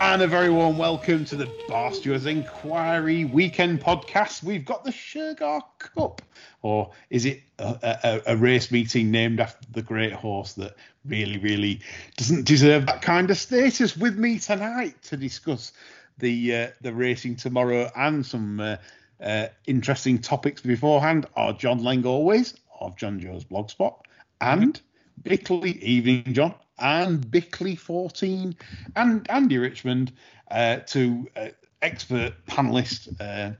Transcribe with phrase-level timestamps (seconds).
[0.00, 4.42] And a very warm welcome to the Bar Stewards Enquiry Weekend Podcast.
[4.42, 6.22] We've got the Shergar Cup,
[6.62, 11.38] or is it a, a, a race meeting named after the great horse that really,
[11.38, 11.80] really
[12.16, 13.96] doesn't deserve that kind of status?
[13.96, 15.72] With me tonight to discuss
[16.18, 18.76] the uh, the racing tomorrow and some uh,
[19.22, 24.00] uh, interesting topics beforehand are John Lang always of John Joe's Blogspot
[24.40, 24.80] and
[25.22, 28.54] Bickley Evening John and Bickley 14
[28.94, 30.12] and Andy Richmond,
[30.50, 31.48] uh, two uh,
[31.82, 33.52] expert panelists, uh,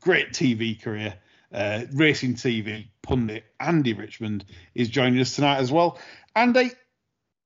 [0.00, 1.14] great TV career,
[1.52, 5.98] uh, racing TV pundit Andy Richmond is joining us tonight as well.
[6.34, 6.72] Andy,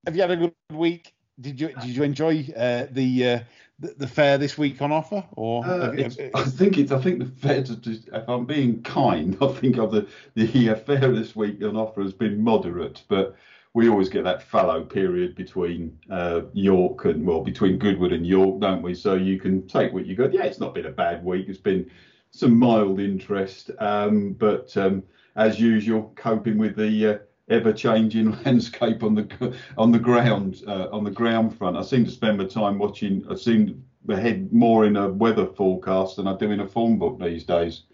[0.07, 1.15] have you had a good week?
[1.41, 3.41] Did you did you enjoy uh, the, uh,
[3.79, 5.25] the the fair this week on offer?
[5.33, 5.95] Or have
[6.35, 6.91] I think it's.
[6.91, 7.63] I think the fair.
[7.63, 11.77] To, to, if I'm being kind, I think of the the fair this week on
[11.77, 13.37] offer has been moderate, but
[13.79, 18.59] we always get that fallow period between uh, York and well, between Goodwood and York,
[18.59, 18.93] don't we?
[18.93, 20.35] So you can take what you got.
[20.35, 21.49] Yeah, it's not been a bad week.
[21.49, 21.89] It's been
[22.33, 25.05] some mild interest, um, but um,
[25.37, 27.19] as usual, coping with the uh,
[27.51, 31.77] ever-changing landscape on the on the ground uh, on the ground front.
[31.77, 33.25] I seem to spend my time watching.
[33.31, 36.99] I seem to head more in a weather forecast than I do in a form
[36.99, 37.85] book these days.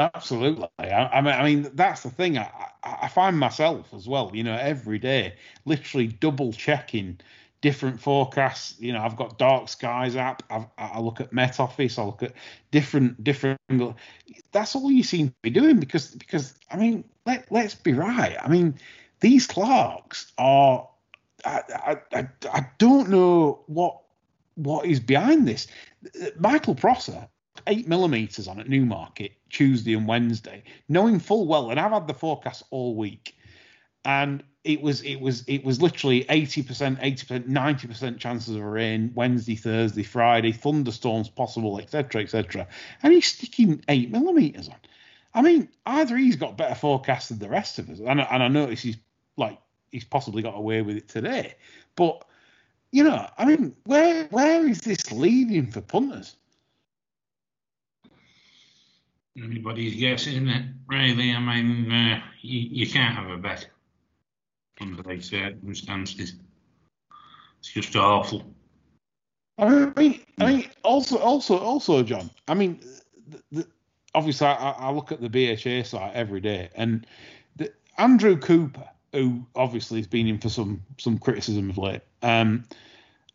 [0.00, 0.66] Absolutely.
[0.78, 2.38] I, I mean, I mean that's the thing.
[2.38, 2.50] I,
[2.82, 4.30] I find myself as well.
[4.32, 5.34] You know, every day,
[5.66, 7.20] literally double checking
[7.60, 8.76] different forecasts.
[8.80, 10.42] You know, I've got Dark Skies app.
[10.50, 11.98] I've, I look at Met Office.
[11.98, 12.32] I look at
[12.70, 13.58] different different.
[14.52, 18.36] That's all you seem to be doing because because I mean, let let's be right.
[18.42, 18.76] I mean,
[19.20, 20.88] these clerks are.
[21.44, 24.00] I, I, I don't know what
[24.56, 25.66] what is behind this.
[26.38, 27.28] Michael Prosser
[27.66, 32.14] eight millimeters on at Newmarket Tuesday and Wednesday, knowing full well, and I've had the
[32.14, 33.36] forecast all week,
[34.04, 38.54] and it was it was it was literally eighty percent, eighty percent, ninety percent chances
[38.54, 42.66] of rain Wednesday, Thursday, Friday, thunderstorms possible, etc., etc.
[43.02, 44.76] And he's sticking eight millimeters on.
[45.32, 48.48] I mean, either he's got better forecast than the rest of us, and, and I
[48.48, 48.98] notice he's
[49.36, 49.58] like
[49.90, 51.54] he's possibly got away with it today,
[51.96, 52.24] but.
[52.92, 56.34] You know, I mean, where where is this leading for punters?
[59.36, 60.64] Anybody's guess, isn't it?
[60.88, 63.68] Really, I mean, uh, you, you can't have a bet
[64.80, 66.34] under these circumstances.
[67.60, 68.54] It's just awful.
[69.58, 72.30] I mean, I mean, also, also, also, John.
[72.48, 72.80] I mean,
[73.28, 73.66] the, the,
[74.14, 77.06] obviously, I, I look at the BHA site every day, and
[77.56, 82.64] the, Andrew Cooper, who obviously has been in for some some criticism of late, um,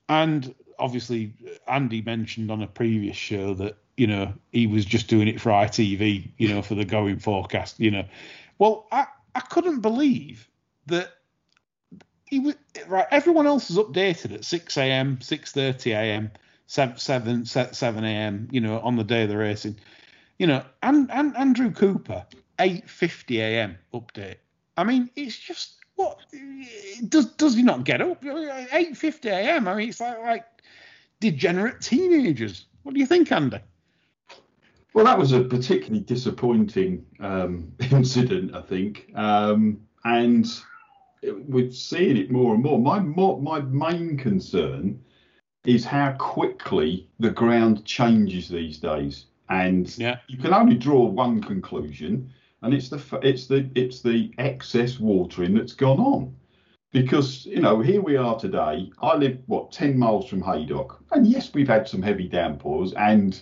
[0.09, 1.33] and obviously
[1.67, 5.51] Andy mentioned on a previous show that you know he was just doing it for
[5.51, 8.05] ITV, you know, for the going forecast, you know.
[8.57, 10.47] Well, I I couldn't believe
[10.87, 11.13] that
[12.25, 12.55] he was
[12.87, 13.07] right.
[13.11, 16.31] Everyone else is updated at six a.m., six thirty a.m.,
[16.67, 18.47] seven seven seven a.m.
[18.51, 19.77] You know, on the day of the racing.
[20.37, 22.25] You know, and and Andrew Cooper
[22.59, 23.77] eight fifty a.m.
[23.93, 24.37] update.
[24.77, 26.19] I mean, it's just what
[27.07, 28.23] does does he not get up
[28.73, 29.67] eight fifty a.m.
[29.67, 30.45] I mean, it's like like
[31.21, 32.65] degenerate teenagers.
[32.83, 33.59] What do you think, Andy?
[34.95, 40.49] Well, that was a particularly disappointing um, incident, I think, um, and
[41.21, 42.79] it- we're seeing it more and more.
[42.79, 44.97] My more, my main concern
[45.65, 50.19] is how quickly the ground changes these days, and Yeah.
[50.29, 52.29] you can only draw one conclusion,
[52.61, 56.33] and it's the it's the it's the excess watering that's gone on.
[56.93, 58.89] Because you know here we are today.
[59.01, 63.41] I live what ten miles from Haydock, and yes, we've had some heavy downpours, and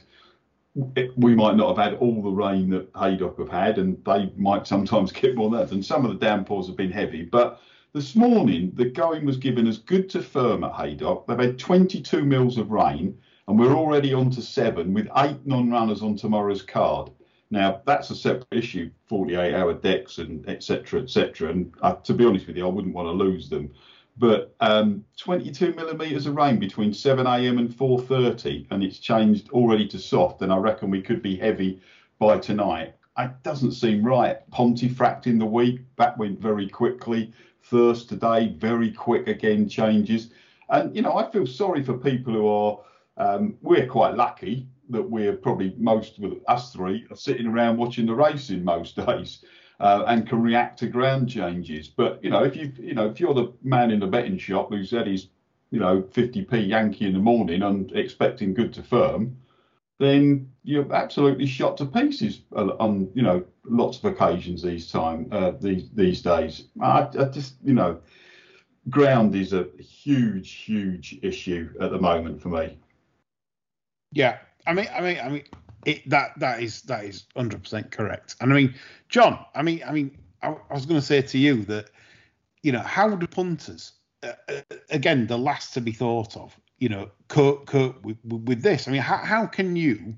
[0.95, 4.31] it- we might not have had all the rain that Haydock have had, and they
[4.37, 5.71] might sometimes get more than that.
[5.71, 7.23] And some of the downpours have been heavy.
[7.23, 7.59] But
[7.93, 11.27] this morning, the going was given as good to firm at Haydock.
[11.27, 13.17] They've had 22 mils of rain,
[13.47, 17.11] and we're already on to seven with eight non-runners on tomorrow's card.
[17.51, 21.01] Now that's a separate issue, 48-hour decks and etc.
[21.01, 21.51] etc.
[21.51, 23.69] And uh, to be honest with you, I wouldn't want to lose them.
[24.17, 27.57] But um, 22 millimeters of rain between 7 a.m.
[27.57, 30.41] and 4:30, and it's changed already to soft.
[30.41, 31.81] And I reckon we could be heavy
[32.19, 32.95] by tonight.
[33.17, 34.47] It doesn't seem right.
[34.51, 37.33] Pontefract in the week, that went very quickly.
[37.63, 40.31] Thirsk today, very quick again changes.
[40.69, 42.79] And you know, I feel sorry for people who are
[43.17, 48.05] Um, we're quite lucky that we're probably most of us three are sitting around watching
[48.07, 49.43] the racing most days.
[49.79, 51.87] Uh, and can react to ground changes.
[51.87, 54.69] But you know, if you you know if you're the man in the betting shop
[54.69, 55.27] who's had his
[55.71, 59.35] you know 50p Yankee in the morning and expecting good to firm,
[59.99, 65.51] then you're absolutely shot to pieces on you know lots of occasions these time uh,
[65.59, 66.67] these these days.
[66.79, 67.99] I, I just you know
[68.89, 72.77] ground is a huge huge issue at the moment for me.
[74.11, 74.37] Yeah,
[74.67, 75.43] I mean, I mean, I mean,
[75.85, 78.35] it, that that is that is hundred percent correct.
[78.41, 78.75] And I mean,
[79.09, 81.89] John, I mean, I mean, I, I was going to say to you that
[82.61, 83.93] you know how do punters
[84.23, 88.61] uh, uh, again the last to be thought of you know cope, cope with, with
[88.61, 88.87] this?
[88.87, 90.15] I mean, how how can you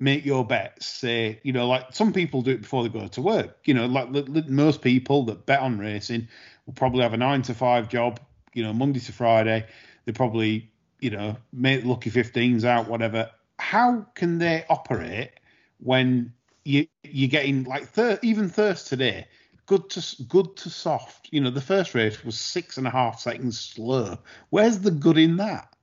[0.00, 3.20] make your bets say you know like some people do it before they go to
[3.20, 4.08] work you know like
[4.48, 6.28] most people that bet on racing
[6.66, 8.20] will probably have a nine to five job
[8.54, 9.66] you know monday to friday
[10.04, 10.70] they probably
[11.00, 13.28] you know make lucky 15s out whatever
[13.58, 15.32] how can they operate
[15.78, 16.32] when
[16.64, 19.26] you you're getting like thir- even Thirsk today
[19.66, 21.28] good to good to soft.
[21.30, 24.18] You know the first race was six and a half seconds slow.
[24.50, 25.74] Where's the good in that?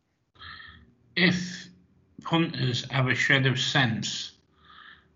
[1.15, 1.67] If
[2.23, 4.31] punters have a shred of sense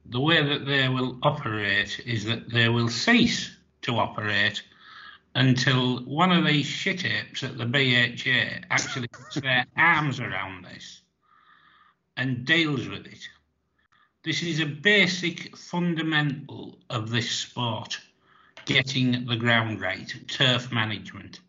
[0.05, 4.63] the way that they will operate is that they will cease to operate
[5.35, 11.01] until one of these shit apes at the BHA actually puts their arms around this
[12.19, 13.29] and deals with it.
[14.25, 17.97] This is a basic fundamental of this sport
[18.65, 21.39] getting the ground right, turf management.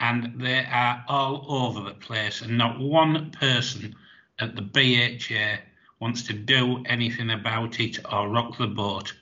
[0.00, 3.94] And they are all over the place, and not one person
[4.38, 5.62] at the BHA
[6.00, 9.12] wants to do anything about it or rock the boat.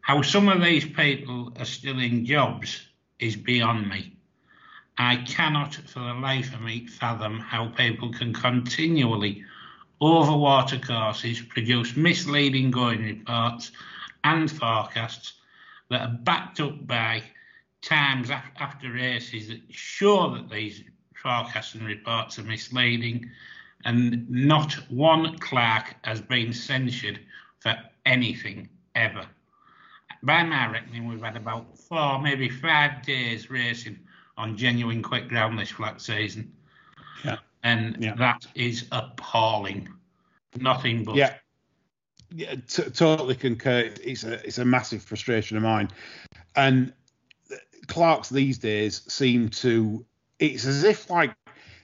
[0.00, 2.80] How some of these people are still in jobs
[3.18, 4.16] is beyond me.
[4.96, 9.44] I cannot for the life of me fathom how people can continually
[10.00, 13.72] over watercourses produce misleading going reports
[14.24, 15.34] and forecasts
[15.90, 17.22] that are backed up by
[17.82, 20.82] times after races that show that these
[21.14, 23.28] forecasts and reports are misleading,
[23.84, 27.20] and not one clerk has been censured
[27.60, 29.26] for anything ever.
[30.22, 33.98] By my reckoning, we've had about four, maybe five days racing
[34.36, 36.52] on genuine quick ground this flat season.
[37.62, 38.14] And yeah.
[38.14, 39.88] that is appalling.
[40.56, 41.16] Nothing but.
[41.16, 41.34] Yeah.
[42.34, 43.90] Yeah, t- totally concur.
[44.04, 45.88] It's a it's a massive frustration of mine,
[46.56, 46.92] and
[47.86, 50.04] clerks these days seem to.
[50.38, 51.34] It's as if like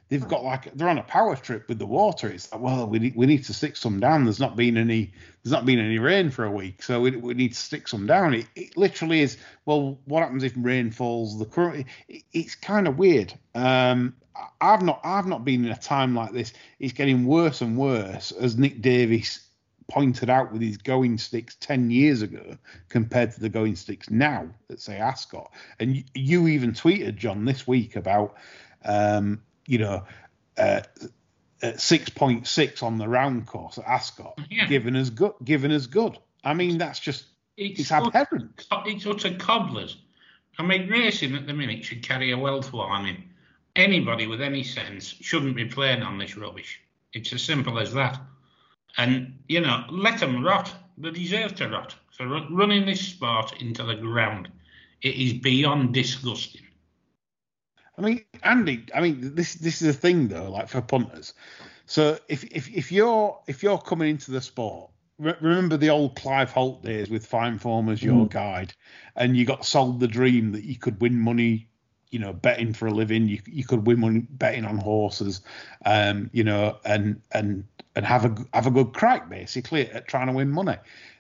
[0.08, 2.28] they've got like they're on a power trip with the water.
[2.28, 4.24] It's like, well, we need we need to stick some down.
[4.24, 5.12] There's not been any
[5.42, 8.06] there's not been any rain for a week, so we, we need to stick some
[8.06, 8.34] down.
[8.34, 9.38] It, it literally is.
[9.66, 11.38] Well, what happens if rain falls?
[11.38, 13.34] The current it, it's kind of weird.
[13.54, 14.14] Um,
[14.60, 16.52] I've not I've not been in a time like this.
[16.78, 19.40] It's getting worse and worse as Nick Davies
[19.88, 22.56] pointed out with his going sticks 10 years ago
[22.88, 25.52] compared to the going sticks now at say Ascot.
[25.78, 28.34] And you, you even tweeted John this week about
[28.84, 30.04] um, you know
[30.56, 30.80] uh,
[31.62, 34.66] 6.6 on the round course at Ascot, Yeah.
[34.66, 36.18] given as good given as good.
[36.42, 37.26] I mean that's just
[37.56, 38.66] it's, aberrant.
[38.86, 39.96] It's utter cobblers.
[40.58, 43.30] I mean, racing at the minute should carry a wealth warning.
[43.76, 46.80] Anybody with any sense shouldn't be playing on this rubbish.
[47.12, 48.20] It's as simple as that.
[48.96, 50.72] And, you know, let them rot.
[50.96, 54.48] They deserve to rot for ru- running this sport into the ground.
[55.02, 56.62] It is beyond disgusting.
[57.98, 58.86] I mean, Andy.
[58.94, 61.34] I mean, this this is a thing though, like for punters.
[61.86, 66.16] So if if if you're if you're coming into the sport, re- remember the old
[66.16, 68.30] Clive Holt days with Timeform as your mm.
[68.30, 68.72] guide,
[69.16, 71.68] and you got sold the dream that you could win money,
[72.14, 73.26] you know, betting for a living.
[73.26, 75.40] You you could win money betting on horses,
[75.84, 77.64] um, you know, and and
[77.96, 80.76] and have a have a good crack basically at trying to win money.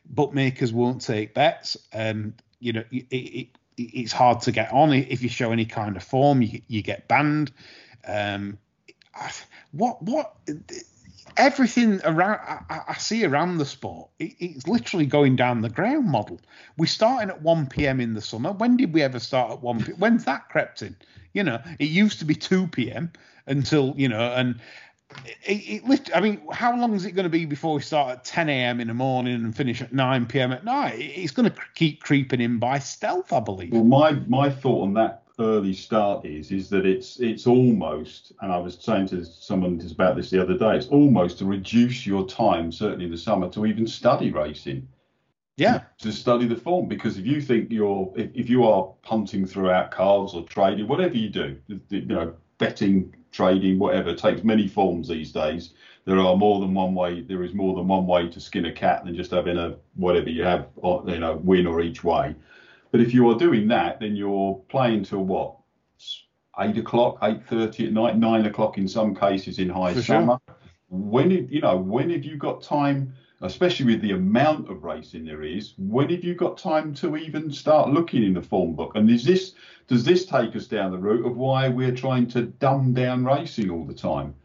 [0.06, 1.76] Bookmakers won't take bets.
[1.92, 5.96] Um, you know, it, it, it's hard to get on if you show any kind
[5.96, 6.42] of form.
[6.42, 7.50] You you get banned.
[8.06, 8.58] Um,
[9.72, 10.36] what what
[11.36, 12.38] everything around
[12.70, 16.40] I, I see around the sport it, it's literally going down the greyhound model
[16.76, 19.84] we're starting at 1 p.m in the summer when did we ever start at 1
[19.84, 20.96] p when's that crept in
[21.32, 23.12] you know it used to be 2 p.m
[23.46, 24.60] until you know and
[25.46, 28.24] it, it I mean, how long is it going to be before we start at
[28.24, 28.80] 10 a.m.
[28.80, 30.52] in the morning and finish at 9 p.m.
[30.52, 30.96] at night?
[30.98, 33.72] It's going to keep creeping in by stealth, I believe.
[33.72, 38.52] Well, my my thought on that early start is is that it's it's almost, and
[38.52, 42.26] I was saying to someone about this the other day, it's almost to reduce your
[42.26, 44.88] time, certainly in the summer, to even study racing,
[45.56, 46.88] Yeah, to study the form.
[46.88, 51.16] Because if you think you're, if, if you are punting throughout cards or trading, whatever
[51.16, 51.56] you do,
[51.88, 54.14] you know, betting trading, whatever.
[54.14, 55.74] Takes many forms these days.
[56.04, 57.22] There are more than one way.
[57.22, 60.30] There is more than one way to skin a cat than just having a whatever
[60.30, 62.36] you have, or, you know, win or each way.
[62.94, 65.56] But if you are doing that, then you're playing till what?
[66.60, 70.20] Eight o'clock, eight thirty at night, nine o'clock in some cases in high For sure.
[70.20, 70.38] summer.
[70.88, 73.12] When have, you know, when have you got time?
[73.40, 77.50] Especially with the amount of racing there is, when have you got time to even
[77.50, 78.92] start looking in the form book?
[78.94, 79.54] And is this
[79.88, 83.70] does this take us down the route of why we're trying to dumb down racing
[83.70, 84.36] all the time?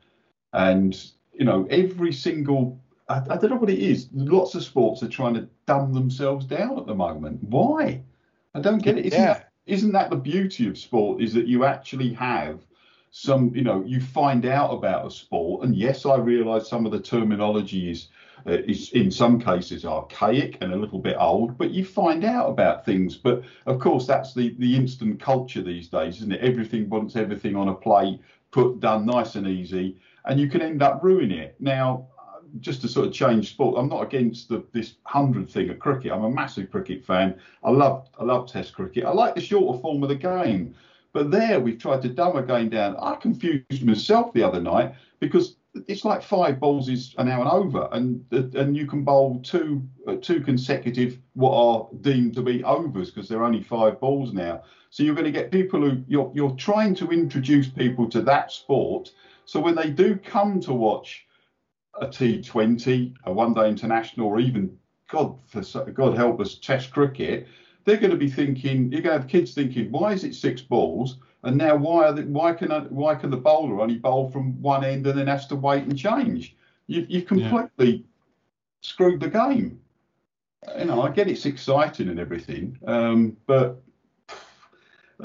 [0.54, 1.00] And
[1.34, 4.10] you know, every single I, I don't know what it is.
[4.12, 7.44] Lots of sports are trying to dumb themselves down at the moment.
[7.44, 8.02] Why?
[8.56, 9.06] I don't get it.
[9.06, 9.34] Isn't, Yeah.
[9.34, 11.22] that, isn't that the beauty of sport?
[11.22, 12.66] Is that you actually have
[13.12, 15.66] some, you know, you find out about a sport.
[15.66, 18.10] And yes, I realise some of the terminology is
[18.48, 22.48] uh, is in some cases archaic and a little bit old, but you find out
[22.50, 23.18] about things.
[23.18, 26.42] But of course, that's the the instant culture these days, isn't it?
[26.42, 30.82] Everything wants everything on a plate, put done nice and easy, and you can end
[30.82, 31.56] up ruining it.
[31.60, 32.08] Now,
[32.60, 36.12] just to sort of change sport, I'm not against the, this hundred thing of cricket.
[36.12, 37.40] I'm a massive cricket fan.
[37.64, 39.06] I love I love Test cricket.
[39.06, 40.76] I like the shorter form of the game.
[41.12, 42.96] But there, we've tried to dumb a game down.
[42.98, 45.56] I confused myself the other night because
[45.88, 49.88] it's like five balls is an hour and over, and and you can bowl two
[50.08, 54.64] uh, two consecutive what are deemed to be overs because they're only five balls now.
[54.90, 58.52] So you're going to get people who you're you're trying to introduce people to that
[58.52, 59.12] sport.
[59.46, 61.26] So when they do come to watch
[62.00, 64.78] a T20, a one-day international, or even
[65.10, 67.48] God for God help us, Test cricket,
[67.86, 68.92] they're going to be thinking.
[68.92, 71.18] You're going to have kids thinking, why is it six balls?
[71.44, 74.62] And now why are the, why can I, why can the bowler only bowl from
[74.62, 76.56] one end and then has to wait and change?
[76.88, 78.06] You, you've completely
[78.82, 79.80] screwed the game.
[80.78, 83.82] You know, I get it's exciting and everything, um, but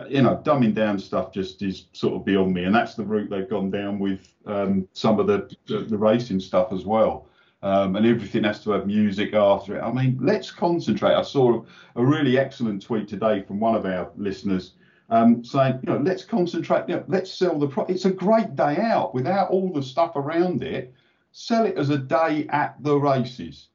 [0.08, 3.30] you know, dumbing down stuff just is sort of beyond me, and that's the route
[3.30, 7.28] they've gone down with um, some of the, the the racing stuff as well.
[7.62, 9.80] Um, and everything has to have music after it.
[9.80, 11.14] I mean, let's concentrate.
[11.14, 11.64] I saw
[11.96, 14.72] a really excellent tweet today from one of our listeners
[15.08, 16.88] um, saying, you know, let's concentrate.
[16.88, 17.68] You know, let's sell the.
[17.68, 20.92] Pro- it's a great day out without all the stuff around it.
[21.32, 23.68] Sell it as a day at the races.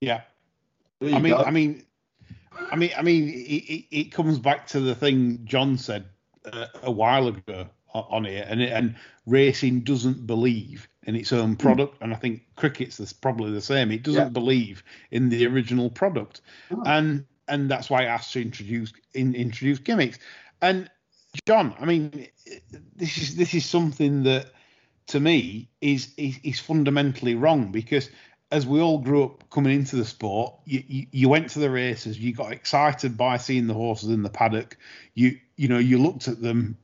[0.00, 0.22] Yeah.
[1.02, 1.42] I mean, go.
[1.42, 1.84] I mean,
[2.70, 6.06] I mean, I mean, it, it, it comes back to the thing John said
[6.52, 8.94] uh, a while ago on it, and and
[9.26, 13.90] racing doesn't believe in its own product, and I think cricket's probably the same.
[13.90, 14.26] It doesn't Hmm.
[14.26, 14.40] Yeah.
[14.40, 16.82] believe in the original product, No.
[16.86, 20.18] and and that's why it has to introduce in, introduce gimmicks.
[20.60, 20.90] And
[21.46, 22.26] John, I mean,
[22.96, 24.52] this is this is something that
[25.06, 28.10] to me is is, is fundamentally wrong because
[28.50, 31.70] as we all grew up coming into the sport, you, you, you went to the
[31.70, 34.76] races, you got excited by seeing the horses in the paddock.
[35.14, 36.76] You you know you looked at them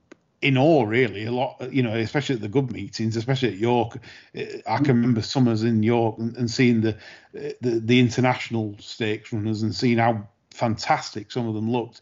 [0.42, 3.97] in awe really a lot you know especially at the good meetings especially at york.
[4.37, 6.94] Uh, i can remember summers in york and, and seeing the,
[7.33, 12.00] the the international stakes runners and seeing how fantastic some of them looked.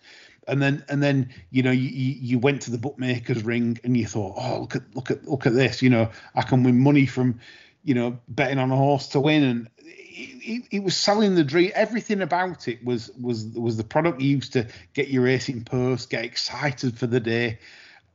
[0.48, 4.06] And then and then you know you you went to the bookmakers ring and you
[4.06, 5.82] thought oh look at look at look at this.
[5.82, 7.38] You know i can win money from
[7.84, 9.70] you know betting on a horse to win and
[10.14, 14.52] it, was selling the dream everything about it was was was the product you used
[14.52, 17.58] to get your racing purse get excited for the day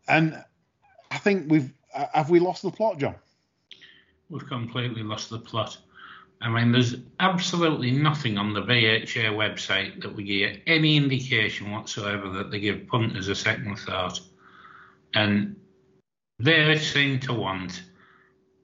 [0.08, 0.44] and
[1.12, 3.16] i think we've uh, have we lost the plot john
[4.30, 5.78] We've completely lost the plot.
[6.42, 12.30] I mean, there's absolutely nothing on the BHA website that would give any indication whatsoever
[12.30, 14.20] that they give punters a second thought.
[15.14, 15.56] And
[16.40, 17.84] they seem to want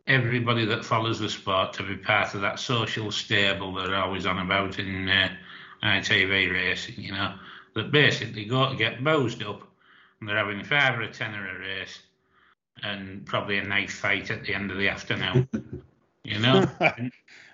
[0.08, 4.26] everybody that follows the sport to be part of that social stable that they're always
[4.26, 5.30] on about in uh,
[5.84, 7.36] ITV racing, you know,
[7.76, 9.64] that basically go to get bowsed up
[10.20, 12.00] and they're having five or a tenner a race
[12.82, 15.48] and probably a knife fight at the end of the afternoon,
[16.24, 16.66] you know?
[16.80, 17.12] and,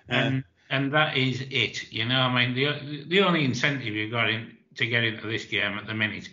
[0.08, 1.92] and and that is it.
[1.92, 5.44] You know, I mean, the the only incentive you've got in, to get into this
[5.44, 6.28] game at the minute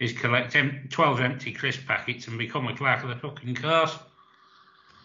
[0.00, 0.56] is collect
[0.90, 3.98] twelve empty crisp packets and become a clerk of the fucking course.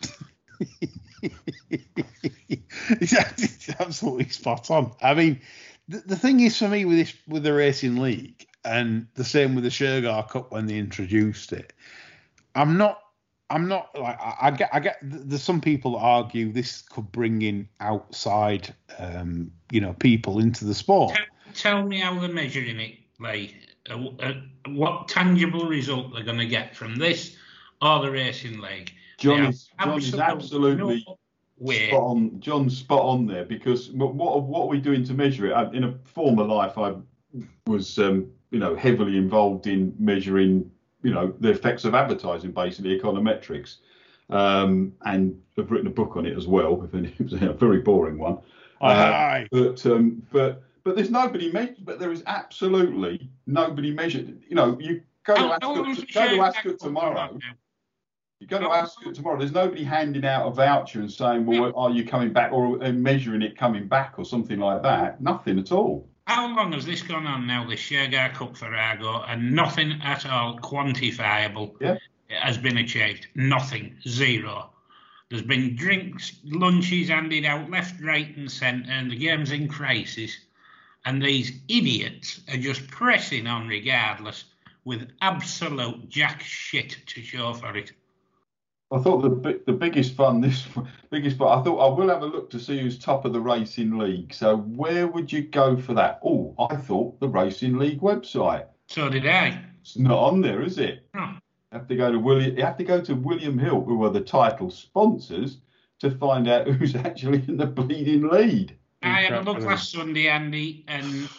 [2.89, 4.91] it's, absolutely spot on.
[5.01, 5.41] I mean,
[5.87, 9.55] the, the thing is for me with this with the racing league, and the same
[9.55, 11.73] with the Shergar Cup when they introduced it.
[12.55, 13.01] I'm not.
[13.49, 14.69] I'm not like I, I get.
[14.73, 14.97] I get.
[15.01, 20.65] There's some people that argue this could bring in outside, um, you know, people into
[20.65, 21.17] the sport.
[21.53, 23.55] Tell me how they're measuring it, like
[23.89, 24.33] uh, uh,
[24.67, 27.37] what tangible result they're going to get from this
[27.81, 28.91] or the racing league.
[29.17, 31.05] John is, John is absolutely
[31.57, 31.87] way.
[31.87, 32.39] spot on.
[32.39, 35.53] John's spot on there because what what, what are we doing to measure it?
[35.53, 36.95] I, in a former life, I
[37.65, 40.69] was um, you know heavily involved in measuring
[41.03, 43.77] you know the effects of advertising, basically econometrics.
[44.29, 46.87] um, and have written a book on it as well.
[46.93, 48.39] It was a very boring one.
[48.81, 49.47] Aye.
[49.51, 51.85] But um, but but there's nobody measured.
[51.85, 54.43] But there is absolutely nobody measured.
[54.47, 57.39] You know, you go to Ascot, go to Ascot tomorrow.
[58.41, 58.57] Right now?
[58.57, 59.37] You go to How- Ascot tomorrow.
[59.39, 62.91] There's nobody handing out a voucher and saying, "Well, are you coming back?" or uh,
[62.91, 65.21] measuring it coming back or something like that.
[65.21, 66.07] Nothing at all.
[66.27, 70.25] How long has this gone on now, this Shergar Cup for Argo, and nothing at
[70.25, 71.97] all quantifiable Yeah.
[72.29, 73.27] has been achieved?
[73.35, 73.95] Nothing.
[74.05, 74.71] Zero.
[75.29, 80.37] There's been drinks, lunches handed out left, right, and centre, and the game's in crisis.
[81.05, 84.45] And these idiots are just pressing on regardless
[84.83, 87.91] with absolute jack shit to show for it.
[88.91, 90.67] I thought the the biggest fun this
[91.09, 91.59] biggest fun.
[91.59, 94.33] I thought I will have a look to see who's top of the racing league.
[94.33, 96.19] So where would you go for that?
[96.23, 98.65] Oh, I thought the racing league website.
[98.87, 99.61] So did I.
[99.81, 101.07] It's not on there, is it?
[101.13, 101.21] No.
[101.21, 102.57] You have to go to William.
[102.57, 105.57] You have to go to William Hill, who are the title sponsors,
[105.99, 108.75] to find out who's actually in the bleeding lead.
[109.03, 111.29] I had a look last Sunday, Andy, and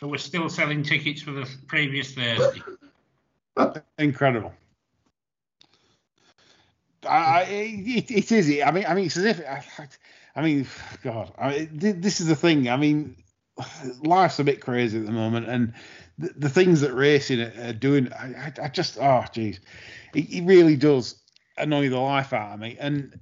[0.00, 2.62] they were still selling tickets for the previous Thursday.
[3.98, 4.52] Incredible.
[7.06, 8.62] I, I- it, it is.
[8.64, 9.40] I mean, I mean, it's as if.
[9.40, 9.64] I,
[10.34, 10.66] I mean,
[11.02, 11.32] God.
[11.38, 12.68] I mean, this is the thing.
[12.68, 13.16] I mean,
[14.02, 15.74] life's a bit crazy at the moment, and
[16.18, 19.58] the, the things that racing are, doing, I, I, just, oh, jeez,
[20.14, 21.16] it, it really does
[21.58, 23.18] annoy the life out of me, and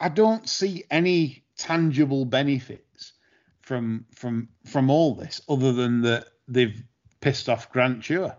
[0.00, 3.12] I don't see any tangible benefits
[3.60, 6.82] from from from all this, other than that they've
[7.20, 8.36] pissed off Grant Chua.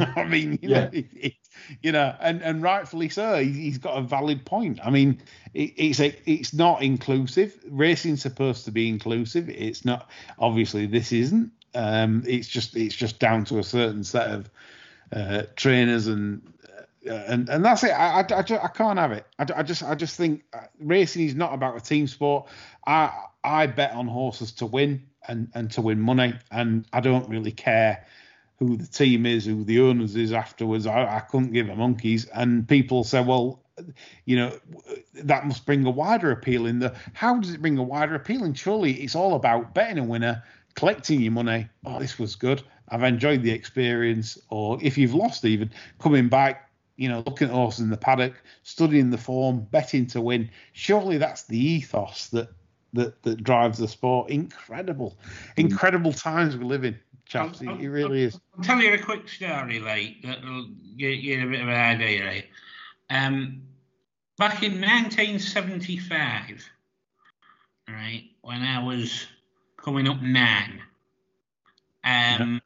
[0.16, 0.80] I mean, you Yeah.
[0.84, 1.32] know, it, it,
[1.82, 3.42] you know, and, and rightfully so.
[3.42, 4.80] He, he's got a valid point.
[4.84, 5.20] I mean,
[5.54, 7.58] it, it's a, it's not inclusive.
[7.68, 9.48] Racing's supposed to be inclusive.
[9.48, 10.10] It's not.
[10.38, 11.52] Obviously, this isn't.
[11.74, 14.50] Um, it's just it's just down to a certain set of
[15.12, 16.42] uh, trainers and.
[17.08, 17.92] Uh, and and that's it.
[17.92, 19.24] I, I, I, ju- I can't have it.
[19.38, 22.48] I, I just I just think uh, racing is not about a team sport.
[22.86, 23.12] I
[23.44, 27.52] I bet on horses to win and and to win money, and I don't really
[27.52, 28.04] care
[28.58, 30.86] who the team is, who the owners is afterwards.
[30.86, 32.26] I, I couldn't give a monkeys.
[32.26, 33.62] And people say, well,
[34.24, 34.58] you know,
[35.14, 36.94] that must bring a wider appeal in the.
[37.12, 38.42] How does it bring a wider appeal?
[38.44, 40.42] And surely it's all about betting a winner,
[40.74, 41.68] collecting your money.
[41.84, 42.62] Oh, this was good.
[42.88, 44.38] I've enjoyed the experience.
[44.50, 46.64] Or if you've lost, even coming back.
[46.96, 50.50] You know, looking at horses in the paddock, studying the form, betting to win.
[50.72, 52.48] Surely that's the ethos that
[52.92, 54.30] that that drives the sport.
[54.30, 55.16] Incredible,
[55.54, 55.60] hmm.
[55.60, 57.60] incredible times we live in, chaps.
[57.60, 58.40] It really is.
[58.56, 62.24] I'll tell you a quick story, like that'll get you a bit of an idea,
[62.24, 62.44] right?
[63.10, 63.62] Um,
[64.38, 66.68] back in 1975,
[67.88, 69.26] right, when I was
[69.76, 70.80] coming up nine,
[72.04, 72.60] um,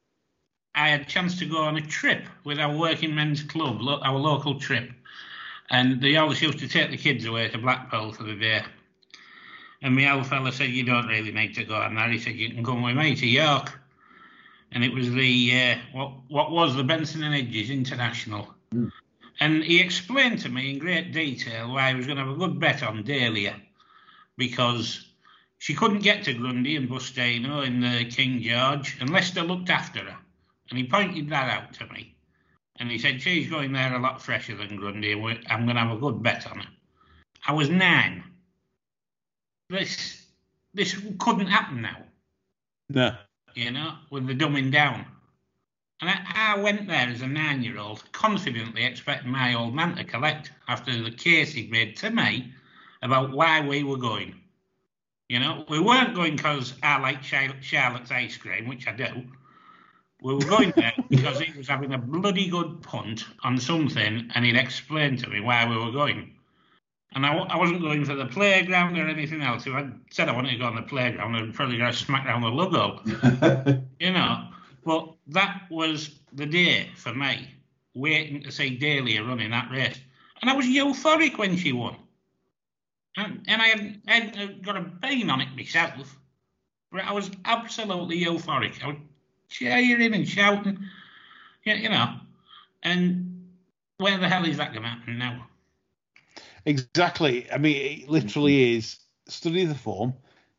[0.75, 4.01] I had a chance to go on a trip with our working men's club, lo-
[4.03, 4.90] our local trip,
[5.70, 8.62] and they always used to take the kids away to Blackpool for the day.
[9.83, 12.37] And my old fella said, "You don't really need to go on that." He said,
[12.37, 13.82] "You can come with me to York."
[14.74, 18.54] And it was the uh, what what was the Benson and Hedges International.
[19.40, 22.38] And he explained to me in great detail why he was going to have a
[22.38, 23.56] good bet on Dahlia
[24.37, 25.08] because
[25.58, 30.00] she couldn't get to Grundy and Bustino in the King George and Lester looked after
[30.00, 30.18] her.
[30.70, 32.14] And he pointed that out to me.
[32.76, 35.12] And he said, she's going there a lot fresher than Grundy.
[35.12, 36.68] and I'm going to have a good bet on her.
[37.46, 38.24] I was nine.
[39.68, 40.24] This,
[40.74, 41.98] this couldn't happen now
[42.88, 43.16] No.
[43.54, 45.06] You know, with the dumbing down.
[46.00, 49.94] And I, I went there as a nine year old, confidently expecting my old man
[49.96, 52.52] to collect after the case he'd made to me
[53.02, 54.34] about why we were going.
[55.28, 59.24] You know, we weren't going because I like Charlotte's ice cream, which I do.
[60.22, 64.44] We were going there because he was having a bloody good punt on something and
[64.44, 66.34] he'd explained to me why we were going.
[67.14, 69.66] And I wasn't going for the playground or anything else.
[69.66, 72.40] If I'd said I wanted to go on the playground, I'd probably go smack down
[72.40, 73.01] the logo
[74.01, 74.48] you know.
[74.85, 77.48] But that was the day for me,
[77.94, 79.98] waiting to see Dahlia running that race.
[80.40, 81.96] And I was euphoric when she won.
[83.16, 86.18] And, and I, had, I had uh, got a bean on it myself.
[86.90, 88.83] But I was absolutely euphoric.
[88.83, 88.96] I was
[89.48, 90.79] cheering and shouting,
[91.64, 92.16] you, you know.
[92.83, 93.48] And
[93.98, 95.46] where the hell is that going to happen now?
[96.64, 97.51] Exactly.
[97.51, 98.98] I mean, it literally is
[99.29, 100.14] study the form,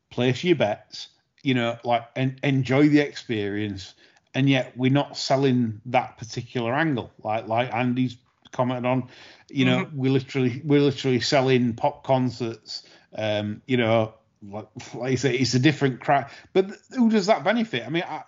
[0.09, 1.09] place your bets,
[1.43, 3.93] you know, like and enjoy the experience.
[4.35, 8.17] And yet we're not selling that particular angle, like like Andy's
[8.51, 9.09] commented on.
[9.49, 12.83] You know, we're literally we're literally selling pop concerts.
[13.15, 16.29] Um, you know, like, like you say, it's a different crowd.
[16.51, 17.85] But who does that benefit?
[17.85, 18.23] I mean, I,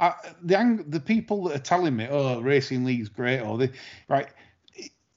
[0.00, 3.70] I, the ang- the people that are telling me, oh, racing league's great, or the
[4.08, 4.28] right,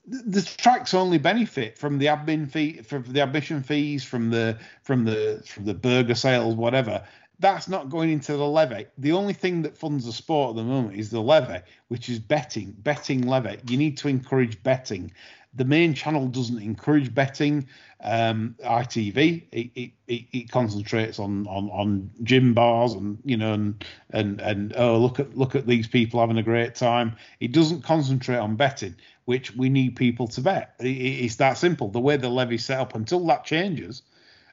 [0.08, 5.04] the tracks only benefit from the admin fee, from the admission fees, from the from
[5.04, 7.04] the from the burger sales, whatever.
[7.40, 8.86] That's not going into the levy.
[8.98, 12.18] The only thing that funds the sport at the moment is the levy, which is
[12.18, 13.58] betting, betting levy.
[13.68, 15.12] You need to encourage betting.
[15.54, 17.68] The main channel doesn't encourage betting.
[18.00, 23.84] Um, ITV it, it, it, concentrates on, on on gym bars and you know and
[24.10, 27.16] and and oh look at look at these people having a great time.
[27.40, 30.74] It doesn't concentrate on betting, which we need people to bet.
[30.78, 31.88] It, it's that simple.
[31.88, 34.02] The way the levy's set up, until that changes,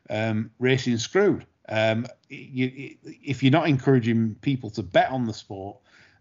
[0.10, 0.50] um,
[0.98, 1.46] screwed.
[1.70, 5.78] Um, you, if you're not encouraging people to bet on the sport,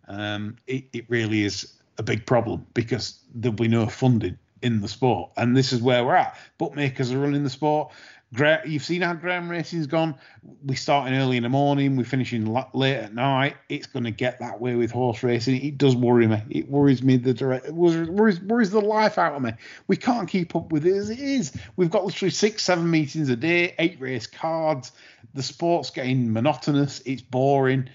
[0.08, 4.88] um, it, it really is a big problem because there'll be no funding in the
[4.88, 6.36] sport, and this is where we're at.
[6.56, 7.92] Bookmakers are running the sport.
[8.64, 10.16] You've seen how greyhound racing's gone.
[10.64, 13.56] We're starting early in the morning, we're finishing late at night.
[13.68, 15.64] It's going to get that way with horse racing.
[15.64, 16.42] It does worry me.
[16.50, 17.16] It worries me.
[17.16, 19.52] The direct worries, worries the life out of me.
[19.86, 21.52] We can't keep up with it as it is.
[21.76, 24.92] We've got literally six, seven meetings a day, eight race cards.
[25.34, 27.02] The sport's getting monotonous.
[27.06, 27.88] It's boring,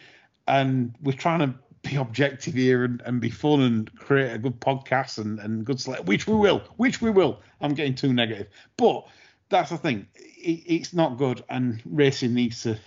[0.48, 4.60] and we're trying to be objective here and, and be fun and create a good
[4.60, 7.40] podcast and, and good select, which we will, which we will.
[7.62, 8.48] I'm getting too negative,
[8.78, 9.06] but
[9.50, 10.08] that's the thing.
[10.16, 12.78] It, it's not good, and racing needs to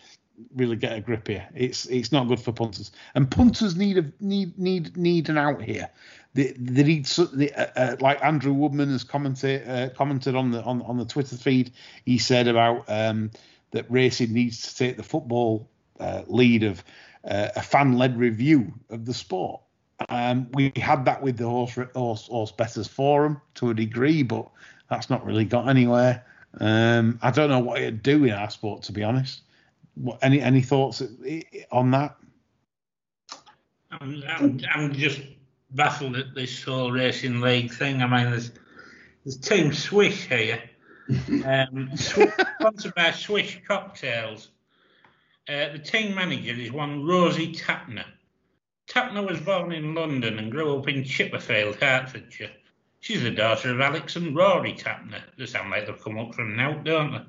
[0.55, 1.49] really get a grip here.
[1.55, 5.63] It's it's not good for punters, and punters need a need need need an out
[5.63, 5.91] here.
[6.35, 10.83] They, they need uh, uh, like Andrew Woodman has commented uh, commented on the on,
[10.83, 11.73] on the Twitter feed.
[12.05, 13.31] He said about um,
[13.73, 15.69] that racing needs to take the football
[16.01, 16.83] uh, lead of
[17.25, 19.61] uh, a fan led review of the sport.
[20.09, 24.49] Um, we had that with the horse, horse horse bettors forum to a degree, but
[24.91, 26.25] that's not really got anywhere.
[26.61, 29.43] Um, I don't know what it'd do in our sport, to be honest.
[29.95, 31.03] What, any any thoughts
[31.71, 32.17] on that?
[33.91, 35.21] I'm, I'm, I'm just
[35.71, 38.03] baffled at this whole racing league thing.
[38.03, 38.51] I mean, there's
[39.25, 40.63] there's Team Swish here,
[41.45, 44.49] um, sponsored by Swish Cocktails.
[45.49, 48.05] Uh, the team manager is one Rosie Tapner.
[48.89, 52.51] Tapner was born in London and grew up in Chipperfield, Hertfordshire.
[53.03, 55.21] She's the daughter of Alex and Rory Tapner.
[55.37, 57.27] They sound like they've come up from now, don't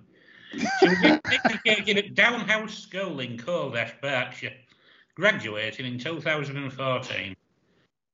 [0.52, 0.60] they?
[0.60, 4.54] She was educated at Downe House School in Cold Ash, Berkshire,
[5.16, 7.36] graduating in 2014.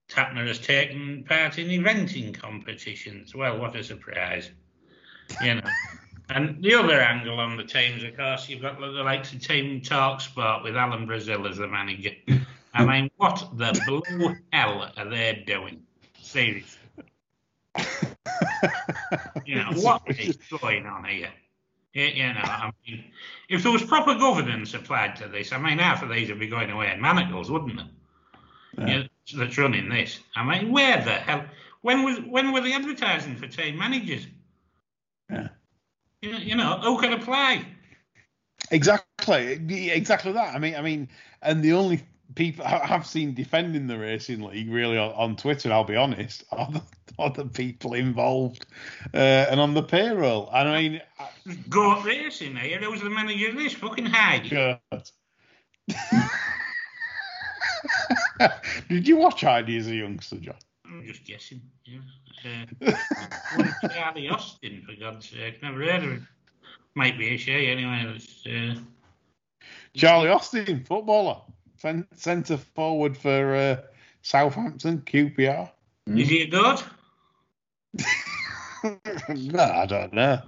[0.10, 3.36] Tapner has taken part in eventing competitions.
[3.36, 4.52] Well, what a surprise.
[5.44, 5.70] You know.
[6.30, 9.82] And the other angle on the teams, of course, you've got the likes of Team
[9.82, 12.12] Talk Sport with Alan Brazil as the manager.
[12.74, 15.82] I mean, what the blue hell are they doing?
[16.22, 16.79] Seriously.
[19.46, 21.32] You know, what is going on here?
[21.94, 23.06] You know, I mean,
[23.50, 26.48] if there was proper governance applied to this, I mean, half of these would be
[26.48, 27.84] going away in manacles, wouldn't they?
[28.78, 28.88] Yeah.
[28.88, 30.20] You know, that's running this.
[30.36, 31.46] I mean, where the hell?
[31.82, 34.28] When was when were they advertising for team managers?
[35.30, 35.50] Yeah.
[36.22, 37.66] You know, you know who can apply?
[38.72, 40.54] Exactly, exactly that.
[40.54, 41.10] I mean, I mean,
[41.42, 42.02] and the only
[42.36, 46.72] people I've seen defending the racing league really on, on Twitter, I'll be honest, are
[46.72, 46.82] the,
[47.18, 48.66] are the people involved
[49.14, 49.18] uh,
[49.50, 50.50] and on the payroll.
[50.54, 51.02] And I mean,
[51.70, 54.12] Goat Racing here, who's the manager of this fucking?
[54.50, 54.80] God.
[58.90, 60.56] Did you watch Heidi as a youngster, John?
[60.86, 61.62] I'm just guessing.
[61.84, 62.00] Yeah.
[62.46, 63.64] Uh,
[63.94, 66.28] Charlie Austin, for God's sake, never heard of him.
[66.96, 68.18] Might be a she anyway.
[68.48, 68.80] Uh...
[69.94, 71.42] Charlie Austin, footballer
[72.16, 73.78] centre forward for uh,
[74.22, 75.70] Southampton, QPR.
[76.08, 76.84] Is he a god?
[79.30, 80.42] no, I don't know.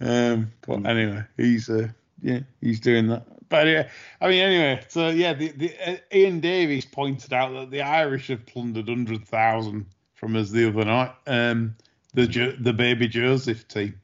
[0.00, 0.86] Um, but hmm.
[0.86, 1.88] anyway, he's uh,
[2.22, 3.26] yeah, he's doing that.
[3.48, 3.88] But yeah,
[4.20, 8.28] I mean, anyway, so yeah, the, the uh, Ian Davies pointed out that the Irish
[8.28, 11.12] have plundered hundred thousand from us the other night.
[11.26, 11.76] Um,
[12.14, 14.00] the the baby Joseph team,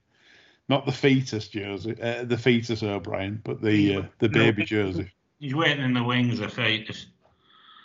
[0.69, 5.11] not the fetus Joseph, uh, the fetus O'Brien, but the uh, the baby Joseph.
[5.40, 7.07] He's waiting in the wings of fetus.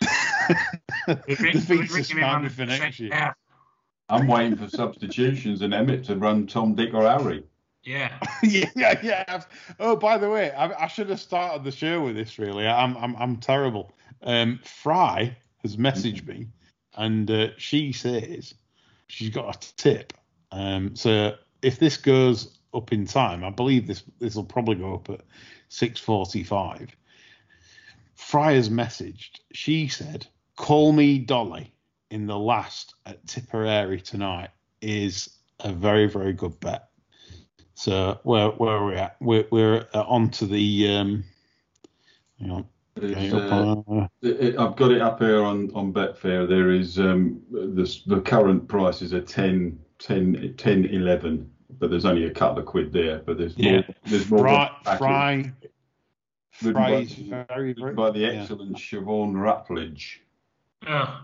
[0.00, 3.34] the fetus might for next year.
[4.10, 7.42] I'm waiting for substitutions and Emmet to run Tom, Dick, or Harry.
[7.82, 8.12] Yeah.
[8.42, 9.42] yeah, yeah.
[9.80, 12.38] Oh, by the way, I, I, should have started the show with this.
[12.38, 13.94] Really, I'm I'm I'm terrible.
[14.22, 16.48] Um, Fry has messaged me,
[16.96, 18.54] and uh, she says
[19.06, 20.12] she's got a tip.
[20.52, 24.94] Um, so if this goes up in time, I believe this this will probably go
[24.94, 25.20] up at
[25.68, 26.94] six forty-five.
[28.16, 29.40] Fryer's messaged.
[29.52, 30.26] She said,
[30.56, 31.72] "Call me Dolly
[32.10, 34.50] in the last at Tipperary tonight
[34.80, 36.88] is a very very good bet."
[37.74, 39.16] So where where are we at?
[39.20, 41.24] We're we're on to the um,
[42.38, 42.66] hang on.
[42.98, 46.48] Uh, it, I've got it up here on, on Betfair.
[46.48, 52.24] There is um, the, the current prices are 10, 10, 10, 11, but there's only
[52.24, 53.18] a couple of quid there.
[53.18, 53.72] But there's Yeah.
[53.72, 53.84] more.
[54.06, 54.40] There's more.
[54.40, 55.52] Fry, Fry,
[56.62, 57.94] written Fry by- very, very.
[57.94, 58.28] by the yeah.
[58.28, 60.22] excellent Siobhan Rutledge.
[60.86, 61.20] Oh,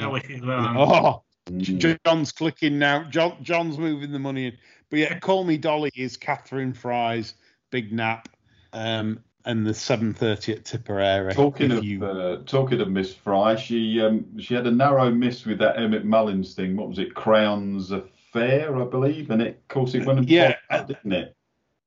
[0.00, 0.42] I wish he'd.
[0.44, 1.98] Oh, Mm.
[2.04, 3.04] John's clicking now.
[3.04, 4.58] John, John's moving the money in.
[4.90, 7.32] But yeah, Call Me Dolly is Catherine Fry's
[7.70, 8.28] Big Nap,
[8.74, 11.32] um, and the 7:30 at Tipperary.
[11.32, 15.46] Talking of you- uh, talking of Miss Fry, she um, she had a narrow miss
[15.46, 16.76] with that Emmet Mullins thing.
[16.76, 17.14] What was it?
[17.14, 20.52] Crowns Affair, I believe, and it, of course, it went and Yeah.
[20.68, 21.34] popped out, didn't it?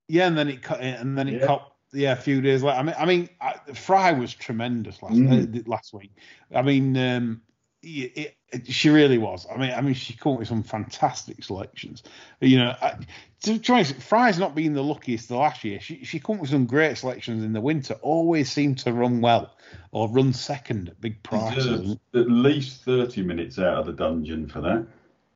[0.08, 1.46] yeah, and then it cut, and then it Yeah.
[1.46, 1.71] caught.
[1.94, 2.78] Yeah, a few days later.
[2.78, 5.60] I mean, I mean, I, Fry was tremendous last Mm.
[5.60, 6.12] uh, last week.
[6.54, 7.42] I mean, um,
[7.84, 9.48] it, it, she really was.
[9.54, 12.04] I mean, I mean, she caught with some fantastic selections.
[12.40, 12.96] You know, I,
[13.42, 15.80] to, to be honest, Fry's not been the luckiest the last year.
[15.80, 17.96] She she up with some great selections in the winter.
[18.02, 19.56] Always seemed to run well
[19.92, 21.98] or run second at big prices.
[22.14, 24.86] At least thirty minutes out of the dungeon for that.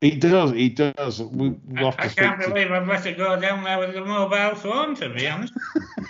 [0.02, 0.52] He does.
[0.52, 1.22] He does.
[1.22, 4.04] We, we'll I, I can't to- believe I've let it go down there with the
[4.04, 5.54] mobile phone, to be honest.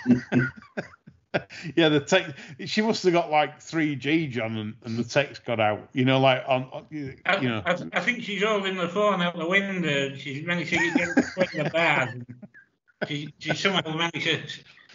[1.76, 2.34] yeah, the text.
[2.66, 5.88] She must have got like 3G, John, and, and the text got out.
[5.92, 7.62] You know, like on, on you I, know.
[7.64, 10.14] I, I think she's holding the phone out the window.
[10.14, 12.08] She's managed to get in the bars.
[13.08, 14.40] She, she somehow managed to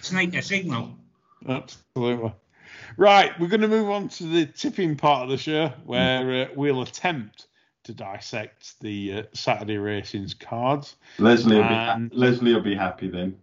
[0.01, 0.97] sneak a signal.
[1.47, 2.33] Absolutely.
[2.97, 6.47] Right, we're going to move on to the tipping part of the show where uh,
[6.55, 7.47] we'll attempt
[7.83, 10.95] to dissect the uh, Saturday racing's cards.
[11.17, 13.37] Leslie will be ha- Leslie will be happy then.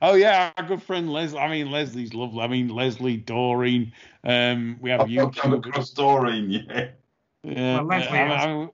[0.00, 1.38] Oh yeah, our good friend Leslie.
[1.38, 2.40] I mean, Leslie's lovely.
[2.40, 3.92] I mean, Leslie Doreen.
[4.24, 6.98] Um, we have I've not come across Doreen yet.
[7.42, 8.70] Yeah, Well, Leslie I I mean,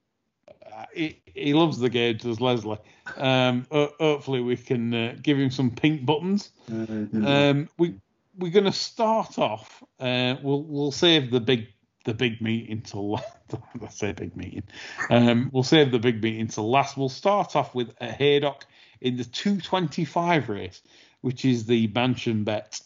[0.95, 2.79] he, he loves the game, does Leslie.
[3.17, 6.51] Um, hopefully, we can uh, give him some pink buttons.
[6.71, 7.95] Um, we
[8.39, 9.83] we're going to start off.
[10.01, 11.69] Uh, we'll we'll save the big
[12.05, 13.21] the big meeting till
[13.83, 14.65] I say big meeting.
[15.11, 16.97] Um, we'll save the big meeting till last.
[16.97, 18.67] We'll start off with a Haydock
[19.01, 20.83] in the 225 race,
[21.21, 22.81] which is the Mansion Bet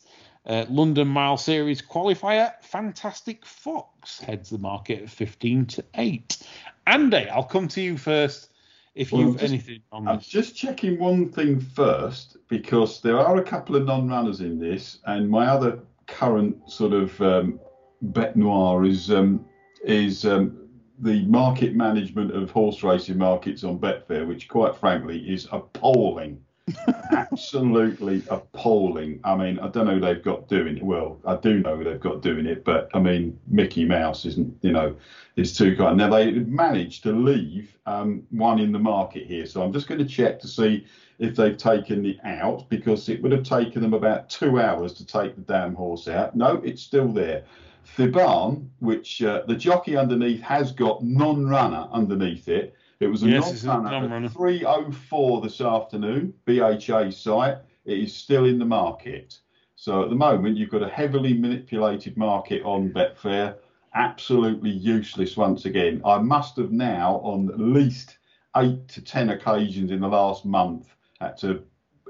[0.47, 2.53] uh, London Mile Series qualifier.
[2.63, 6.39] Fantastic Fox heads the market at 15 to eight.
[6.87, 8.51] Andy, I'll come to you first.
[8.95, 10.27] If Well, you've just- anything on I'm this.
[10.27, 15.29] just checking one thing first because there are a couple of non-runners in this, and
[15.29, 17.59] my other current sort of um,
[18.03, 19.45] bet noir is um,
[19.85, 25.47] is um, the market management of horse racing markets on Betfair, which quite frankly is
[25.53, 26.41] appalling.
[27.13, 29.21] Absolutely appalling.
[29.23, 30.83] I mean, I don't know who they've got doing it.
[30.83, 34.57] Well, I do know who they've got doing it, but I mean, Mickey Mouse isn't,
[34.63, 34.97] you know,
[35.37, 35.97] is too kind.
[35.97, 40.01] Now they managed to leave um, one in the market here, so I'm just going
[40.01, 40.87] to check to see
[41.19, 45.07] if they've taken it out because it would have taken them about two hours to
[45.07, 46.35] take the damn horse out.
[46.35, 47.45] No, it's still there.
[47.97, 52.75] Thiban, which uh, the jockey underneath has got non-runner underneath it.
[53.01, 54.27] It was a Yes, non-runner non-runner.
[54.27, 56.35] at 3:04 this afternoon.
[56.47, 57.59] BHA site.
[57.85, 59.39] It is still in the market.
[59.77, 63.57] So at the moment, you've got a heavily manipulated market on Betfair.
[63.95, 66.01] Absolutely useless once again.
[66.05, 68.19] I must have now, on at least
[68.57, 71.63] eight to ten occasions in the last month, had to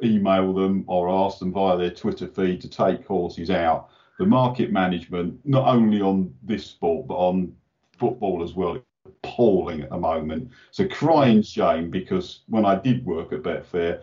[0.05, 3.89] email them or ask them via their Twitter feed to take horses out.
[4.19, 7.55] The market management, not only on this sport but on
[7.99, 10.51] football as well, is appalling at the moment.
[10.69, 14.03] It's a crying shame because when I did work at Betfair,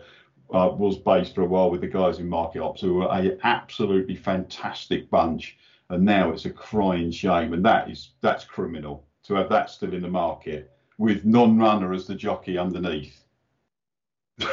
[0.52, 3.36] I was based for a while with the guys in Market Ops who were a
[3.42, 5.56] absolutely fantastic bunch,
[5.88, 9.94] and now it's a crying shame, and that is that's criminal to have that still
[9.94, 13.24] in the market with non-runner as the jockey underneath.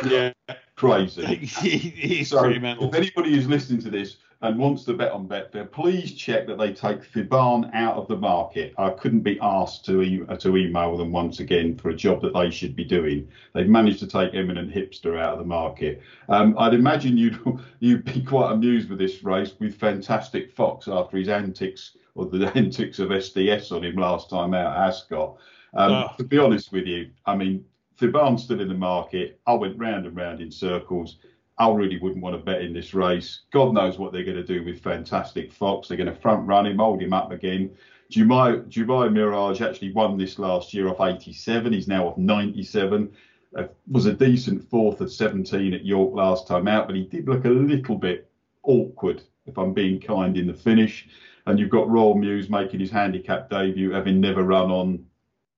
[0.06, 0.32] Yeah,
[0.76, 1.36] Crazy.
[1.36, 6.14] he's So if anybody is listening to this and wants to bet on Betfair, please
[6.14, 8.74] check that they take Thiban out of the market.
[8.78, 12.34] I couldn't be asked to e- to email them once again for a job that
[12.34, 13.28] they should be doing.
[13.54, 16.02] They've managed to take Eminent Hipster out of the market.
[16.28, 17.40] Um, I'd imagine you'd
[17.80, 22.52] you'd be quite amused with this race with Fantastic Fox after his antics or the
[22.56, 25.38] antics of SDS on him last time out at Ascot.
[25.74, 26.08] Um, Oh.
[26.18, 27.64] To be honest with you, I mean,
[28.00, 29.40] Thiban's still in the market.
[29.46, 31.18] I went round and round in circles.
[31.62, 33.42] I really wouldn't want to bet in this race.
[33.52, 35.88] God knows what they're going to do with Fantastic Fox.
[35.88, 37.70] They're going to front run him, hold him up again.
[38.12, 41.72] Dubai, Dubai Mirage actually won this last year off 87.
[41.72, 43.12] He's now off 97.
[43.56, 47.28] Uh, was a decent fourth at 17 at York last time out, but he did
[47.28, 48.28] look a little bit
[48.64, 51.10] awkward, if I'm being kind, in the finish.
[51.46, 55.06] And you've got Royal Muse making his handicap debut, having never run on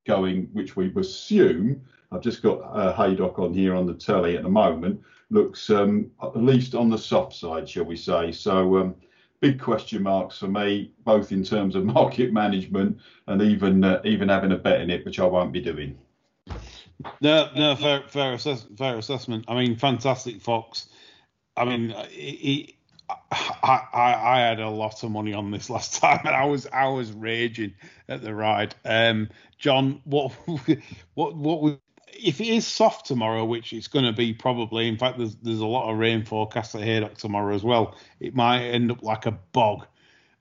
[0.06, 1.82] going, which we assume.
[2.12, 5.02] I've just got uh, Haydock on here on the telly at the moment.
[5.34, 8.32] Looks um, at least on the soft side, shall we say?
[8.32, 8.96] So um,
[9.39, 14.30] big question marks for me, both in terms of market management and even uh, even
[14.30, 15.98] having a bet in it, which I won't be doing.
[17.19, 19.46] No, no, fair, fair, assess, fair assessment.
[19.48, 20.88] I mean, fantastic Fox.
[21.58, 22.78] I mean, he,
[23.10, 26.67] I, I, I had a lot of money on this last time, and I was
[26.67, 27.74] I was raging
[28.08, 28.76] at the ride.
[28.86, 30.32] Um, John, what
[31.15, 31.78] what what we,
[32.21, 34.88] if it is soft tomorrow, which it's going to be probably.
[34.88, 37.95] In fact, there's there's a lot of rain forecast at Haydock tomorrow as well.
[38.19, 39.86] It might end up like a bog.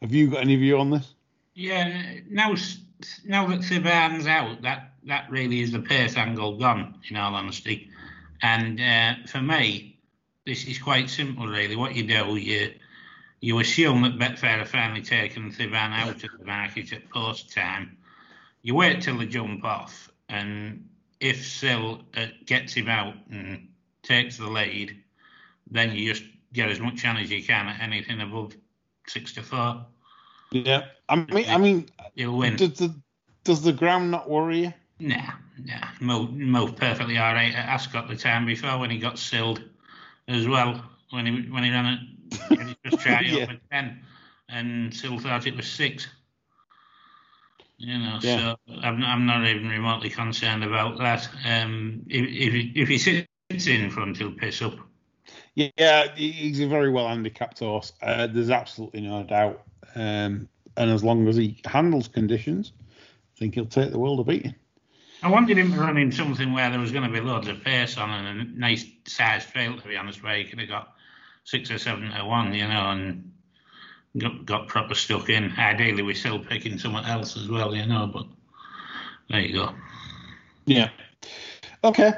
[0.01, 1.15] Have you got any view on this?
[1.55, 2.55] Yeah, now
[3.25, 6.95] now that Sivan's out, that that really is the pace angle gone.
[7.09, 7.91] In all honesty,
[8.43, 9.99] and uh, for me,
[10.47, 11.77] this is quite simple really.
[11.77, 12.73] What you do, you
[13.41, 17.97] you assume that Betfair have finally taken Sivan out of the market at post time.
[18.63, 20.89] You wait till they jump off, and
[21.23, 23.69] if Sil uh, gets him out and
[24.03, 24.97] takes the lead,
[25.71, 28.55] then you just get as much chance as you can at anything above
[29.07, 29.87] six to four.
[30.51, 32.57] Yeah, I mean, I mean, you'll win.
[32.57, 32.95] Does the
[33.45, 34.75] does the ground not worry you?
[34.99, 35.33] Nah,
[35.65, 35.89] nah.
[36.01, 39.63] Mo, Mo perfectly all right at Ascot the time before when he got silled
[40.29, 42.59] as well when he when he ran it.
[42.59, 43.45] he just tried yeah.
[43.45, 44.01] up at ten,
[44.49, 46.09] and still thought it was six.
[47.83, 48.39] You know, yeah.
[48.39, 51.29] so I'm, I'm not even remotely concerned about that.
[51.45, 54.77] Um, if, if, if he sits in front, he'll piss up.
[55.57, 57.93] Yeah, he's a very well handicapped horse.
[58.01, 59.63] Uh, there's absolutely no doubt.
[59.97, 62.73] Um, and as long as he handles conditions,
[63.37, 64.55] I think he'll take the world of beating.
[65.25, 67.65] I wanted him to run in something where there was going to be loads of
[67.65, 70.95] pace on and a nice sized trail, to be honest, where he could have got
[71.43, 73.32] six or seven to one, you know, and
[74.17, 75.53] got, got proper stuck in.
[75.59, 78.27] Ideally, we're still picking someone else as well, you know, but
[79.29, 79.75] there you go.
[80.67, 80.91] Yeah.
[81.83, 82.13] Okay.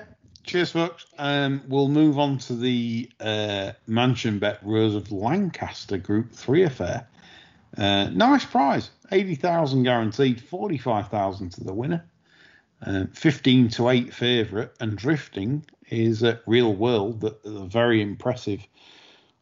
[0.44, 1.06] Cheers, folks.
[1.18, 7.08] Um, we'll move on to the uh, Mansion Bet Rose of Lancaster Group 3 affair.
[7.76, 8.90] Uh, nice prize.
[9.10, 12.04] 80,000 guaranteed, 45,000 to the winner.
[12.84, 14.70] Uh, 15 to 8 favourite.
[14.80, 18.66] And drifting is at Real World, the, very impressive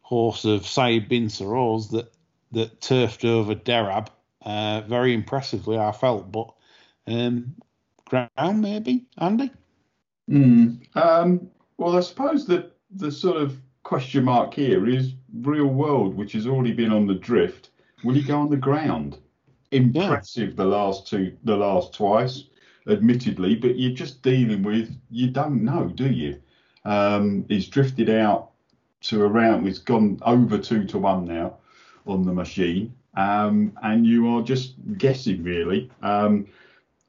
[0.01, 2.12] horse of Saeed bin Suroor that
[2.53, 4.07] that turfed over Derab
[4.45, 6.31] uh, very impressively, I felt.
[6.31, 6.53] But
[7.07, 7.55] um,
[8.05, 9.51] ground maybe, Andy.
[10.29, 10.95] Mm.
[10.95, 16.33] Um, well, I suppose that the sort of question mark here is real world, which
[16.33, 17.71] has already been on the drift.
[18.03, 19.17] Will he go on the ground?
[19.71, 20.55] Impressive yeah.
[20.55, 22.45] the last two, the last twice,
[22.87, 26.39] admittedly, but you're just dealing with you don't know, do you?
[26.85, 28.51] Um, he's drifted out
[29.01, 29.65] to around.
[29.65, 31.57] he's gone over two to one now
[32.05, 35.89] on the machine, um, and you are just guessing really.
[36.01, 36.47] Um,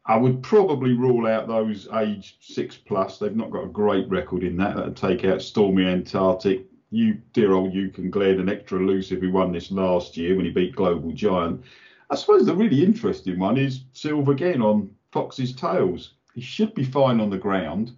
[0.07, 3.19] I would probably rule out those age six plus.
[3.19, 4.77] They've not got a great record in that.
[4.77, 6.67] That'd take out Stormy Antarctic.
[6.91, 10.45] You dear old you can Gled an extra elusive who won this last year when
[10.45, 11.65] he beat Global Giant.
[12.11, 16.15] I suppose the really interesting one is Silver again on Fox's Tails.
[16.35, 17.93] He should be fine on the ground.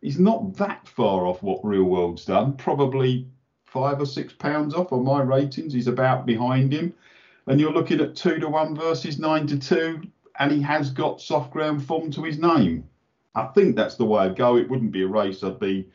[0.00, 2.54] He's not that far off what Real World's done.
[2.54, 3.28] Probably
[3.72, 5.72] five or six pounds off on my ratings.
[5.72, 6.92] He's about behind him.
[7.46, 10.02] And you're looking at two to one versus nine to two,
[10.38, 12.86] and he has got soft ground form to his name.
[13.34, 14.56] I think that's the way I'd go.
[14.56, 15.88] It wouldn't be a race I'd be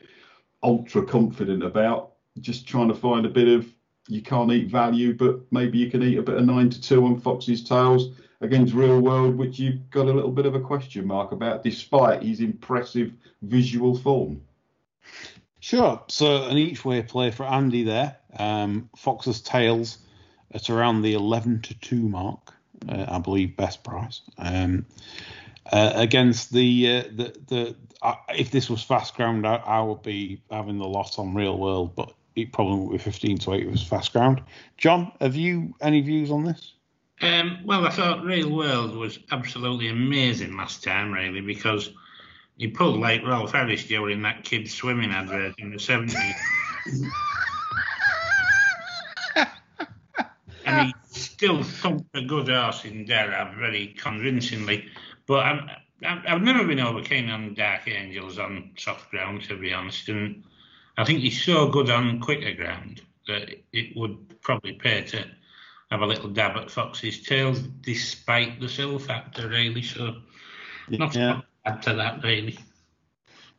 [0.62, 2.12] ultra confident about.
[2.40, 3.66] Just trying to find a bit of
[4.08, 7.04] you can't eat value, but maybe you can eat a bit of nine to two
[7.04, 8.10] on Fox's Tails
[8.40, 12.22] against Real World, which you've got a little bit of a question mark about, despite
[12.22, 13.12] his impressive
[13.42, 14.40] visual form.
[15.60, 16.02] Sure.
[16.08, 18.16] So an each way play for Andy there.
[18.38, 19.98] Um, Fox's Tails
[20.52, 22.54] at around the 11 to 2 mark,
[22.88, 24.22] uh, I believe, best price.
[24.38, 24.86] Um,
[25.70, 30.02] uh, against the, uh, the, the uh, if this was fast ground, I, I, would
[30.02, 33.60] be having the lot on real world, but it probably would be 15 to 8
[33.60, 34.42] if it was fast ground.
[34.78, 36.72] John, have you any views on this?
[37.20, 41.90] Um, well, I thought Real World was absolutely amazing last time, really, because
[42.58, 46.34] he pulled like Rolf Harris during that kids swimming advert in the 70s.
[50.66, 54.86] and he still thumped a good horse in Derab very convincingly.
[55.26, 55.70] But I'm,
[56.04, 60.08] I've never been over keen on Dark Angels on soft ground, to be honest.
[60.08, 60.42] And
[60.96, 65.24] I think he's so good on quicker ground that it would probably pay to
[65.92, 69.82] have a little dab at Fox's tail, despite the sill factor, really.
[69.82, 70.16] So,
[70.88, 71.44] not yeah add
[71.76, 72.58] to that, really.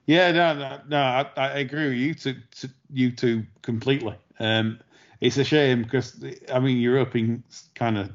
[0.05, 4.15] Yeah, no, no, no I, I agree with you two, to, you two completely.
[4.39, 4.79] Um,
[5.21, 7.43] it's a shame because I mean you're hoping
[7.75, 8.09] kind of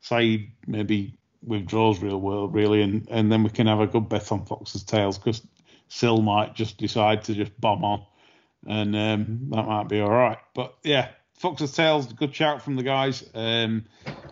[0.00, 4.32] say maybe withdraws real world really, and and then we can have a good bet
[4.32, 5.42] on Fox's tails because
[5.92, 8.06] Sil might just decide to just bomb on,
[8.66, 10.38] and um, that might be all right.
[10.54, 11.08] But yeah,
[11.38, 13.28] Fox's Tales, good shout from the guys.
[13.34, 13.84] Um,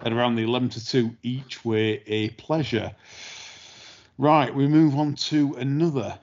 [0.02, 2.94] at around the 11 to 2 each way, a pleasure.
[4.16, 6.16] Right, we move on to another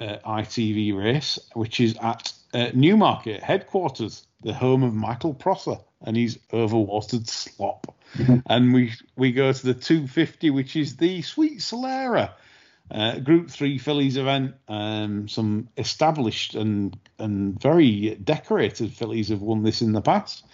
[0.00, 6.16] uh, ITV race, which is at uh, Newmarket headquarters, the home of Michael Prosser and
[6.16, 7.94] his overwatered slop.
[8.46, 12.32] and we we go to the 250, which is the Sweet Solera.
[12.90, 14.56] Uh, Group Three fillies event.
[14.66, 20.44] Um, some established and and very decorated fillies have won this in the past.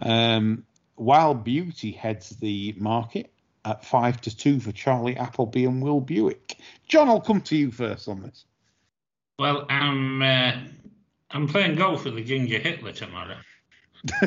[0.00, 0.64] Um,
[0.96, 3.32] Wild Beauty heads the market
[3.64, 6.56] at five to two for Charlie Appleby and Will Buick.
[6.88, 8.44] John, I'll come to you first on this.
[9.38, 10.52] Well, I'm uh,
[11.30, 13.36] I'm playing golf with the Ginger Hitler tomorrow.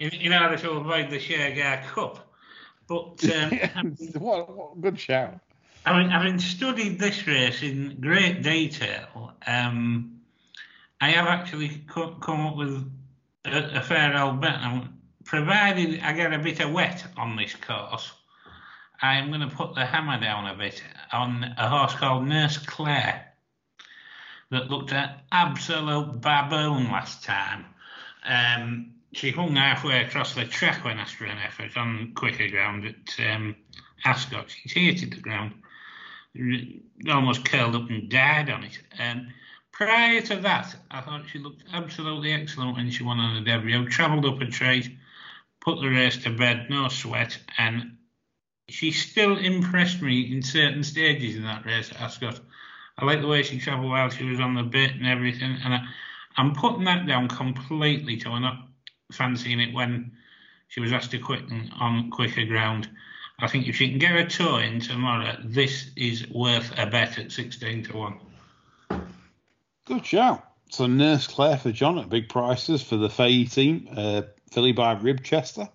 [0.00, 2.32] in, in order to avoid the Shergar Cup.
[2.86, 5.38] But um, what, what good shout.
[5.86, 10.20] Having, having studied this race in great detail, um,
[11.00, 12.90] I have actually co- come up with
[13.46, 14.60] a, a fair old bet.
[14.60, 14.88] Now,
[15.30, 18.10] provided I get a bit of wet on this course,
[19.00, 23.32] I'm going to put the hammer down a bit on a horse called Nurse Claire
[24.50, 27.64] that looked an absolute baboon last time.
[28.26, 32.84] Um, she hung halfway across the track when I for an effort on quicker ground
[32.84, 33.54] at um,
[34.04, 34.50] Ascot.
[34.66, 35.54] She hated the ground,
[37.08, 38.80] almost curled up and died on it.
[38.98, 39.28] Um,
[39.70, 43.88] prior to that, I thought she looked absolutely excellent when she won on the debut.
[43.88, 44.98] Travelled up a trade,
[45.60, 47.96] put the race to bed, no sweat, and
[48.68, 52.40] she still impressed me in certain stages in that race at Ascot.
[52.98, 55.74] I like the way she travelled while she was on the bit and everything, and
[55.74, 55.80] I,
[56.36, 58.68] I'm putting that down completely to her not
[59.12, 60.12] fancying it when
[60.68, 61.42] she was asked to quit
[61.78, 62.88] on quicker ground.
[63.40, 67.18] I think if she can get a toe in tomorrow, this is worth a bet
[67.18, 68.20] at 16 to 1.
[69.86, 70.44] Good shout.
[70.70, 74.94] So Nurse Claire for John at big prices for the Fay team, uh, filly by
[74.94, 75.68] Ribchester.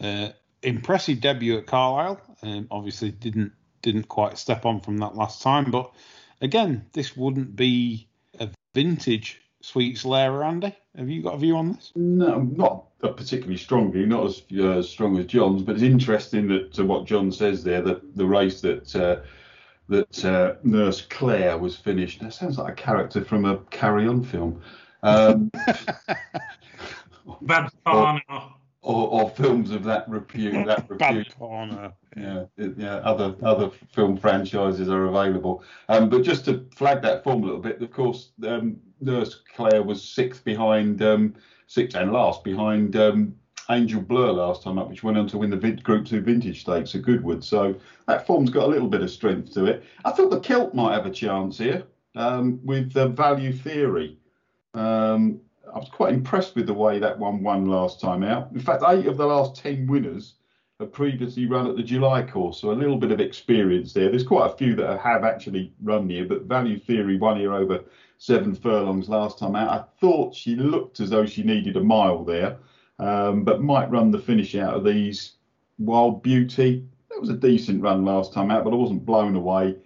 [0.00, 0.30] Uh,
[0.62, 2.20] impressive debut at Carlisle.
[2.42, 3.52] Um, obviously didn't
[3.82, 5.92] didn't quite step on from that last time, but
[6.40, 8.08] again, this wouldn't be
[8.40, 10.76] a vintage Sweet Solera, Andy.
[10.96, 11.90] Have you got a view on this?
[11.96, 16.46] No, not a particularly strong view, not as uh, strong as John's, but it's interesting
[16.48, 19.22] that uh, what John says there, that the race that uh,
[19.88, 22.20] that uh, Nurse Claire was finished.
[22.20, 24.62] That sounds like a character from a Carry On film.
[25.02, 25.50] Um,
[27.42, 28.20] Bad porno.
[28.82, 30.64] Or, or, films of that repute.
[30.64, 31.34] That repute.
[31.40, 31.92] Bad.
[32.16, 32.96] Yeah, yeah.
[32.98, 35.64] Other other film franchises are available.
[35.88, 39.82] Um, but just to flag that form a little bit, of course, um, Nurse Claire
[39.82, 41.34] was sixth behind, um,
[41.66, 43.34] sixth and last behind um,
[43.70, 46.60] Angel Bleu last time up, which went on to win the Vin- Group Two Vintage
[46.60, 47.42] Stakes at Goodwood.
[47.42, 47.74] So
[48.06, 49.84] that form's got a little bit of strength to it.
[50.04, 51.82] I thought the Kilt might have a chance here
[52.14, 54.18] um, with the Value Theory.
[54.74, 55.40] Um,
[55.74, 58.50] I was quite impressed with the way that one won last time out.
[58.52, 60.34] In fact, eight of the last ten winners
[60.78, 64.10] have previously run at the July course, so a little bit of experience there.
[64.10, 67.84] There's quite a few that have actually run here, but Value Theory won here over
[68.18, 69.70] seven furlongs last time out.
[69.70, 72.58] I thought she looked as though she needed a mile there,
[72.98, 75.32] um, but might run the finish out of these.
[75.78, 79.76] Wild Beauty, that was a decent run last time out, but I wasn't blown away.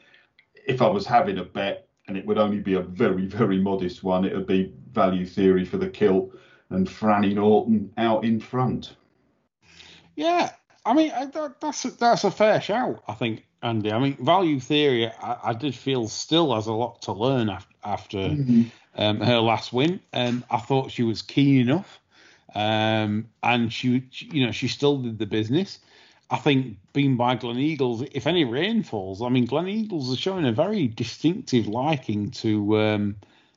[0.67, 4.03] If I was having a bet, and it would only be a very, very modest
[4.03, 6.35] one, it would be value theory for the kilt
[6.71, 8.97] and Franny Norton out in front.
[10.17, 10.51] Yeah,
[10.85, 13.93] I mean that, that's a, that's a fair shout, I think, Andy.
[13.93, 17.75] I mean, value theory, I, I did feel still has a lot to learn after,
[17.85, 18.63] after mm-hmm.
[18.97, 20.01] um, her last win.
[20.13, 22.01] Um, I thought she was keen enough,
[22.55, 25.79] um, and she, you know, she still did the business.
[26.33, 30.53] I think being by Gleneagles, if any rain falls, I mean, Gleneagles is showing a
[30.53, 33.17] very distinctive liking to um,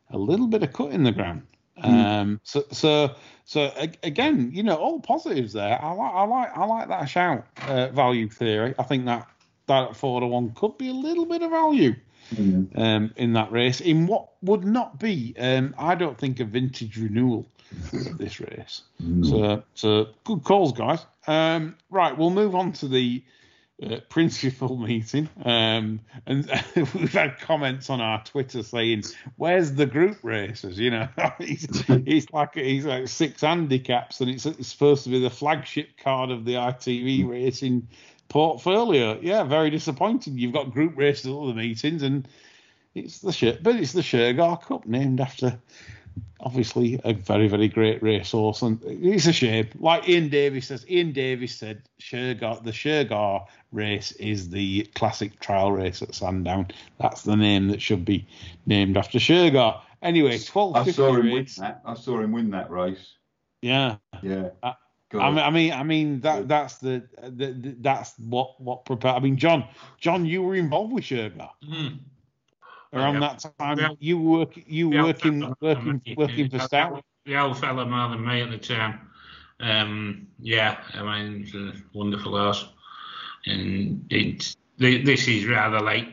[0.10, 1.44] a little bit of cut in the ground.
[1.84, 2.06] Mm.
[2.06, 3.72] Um, so, so, so
[4.04, 5.82] again, you know, all positives there.
[5.82, 7.48] I like, I like, I like that shout.
[7.68, 8.76] Uh, value theory.
[8.78, 9.28] I think that
[9.68, 11.96] that four to one could be a little bit of value
[12.34, 12.68] mm.
[12.78, 13.82] um, in that race.
[13.82, 17.48] In what would not be, um, I don't think, a vintage renewal
[17.94, 18.82] of this race.
[19.02, 19.26] Mm.
[19.30, 21.06] So, so good calls, guys.
[21.28, 23.24] Um, right, we'll move on to the
[23.84, 25.30] uh, principal meeting.
[25.44, 29.04] Um, and we've had comments on our Twitter saying,
[29.36, 31.08] "Where's the group races?" You know,
[31.38, 31.68] he's,
[32.06, 36.32] he's like he's like six handicaps, and it's, it's supposed to be the flagship card
[36.32, 37.88] of the ITV racing
[38.30, 39.20] portfolio.
[39.22, 40.38] Yeah, very disappointing.
[40.38, 42.28] You've got group races at all the meetings, and
[42.96, 45.60] it's the but it's the Shergar Cup named after
[46.40, 49.70] obviously a very, very great racehorse, and it's a shame.
[49.80, 55.72] Like Ian Davis says, Ian Davis said, Shergar, the Shergar race is the classic trial
[55.72, 56.68] race at Sandown.
[57.00, 58.28] That's the name that should be
[58.66, 59.82] named after Shergar.
[60.02, 60.76] Anyway, twelve.
[60.76, 61.58] I saw him race.
[61.58, 61.82] win that.
[61.86, 63.14] I saw him win that race.
[63.62, 63.98] Yeah.
[64.22, 64.50] Yeah.
[64.64, 69.14] I mean, I mean, I mean that that's the, the, the that's what what prepare.
[69.14, 69.66] I mean, John,
[70.00, 72.00] John, you were involved with Shergar Mm.
[72.94, 73.20] Around Yeah.
[73.20, 73.80] that time.
[73.80, 73.90] Yeah.
[74.00, 77.02] You were work, you Yeah, working working working for Stoute.
[77.26, 79.10] The old fella more than me at the time.
[79.60, 82.68] Um, yeah, I mean, it's a wonderful horse.
[83.46, 86.08] And it's, this is rather like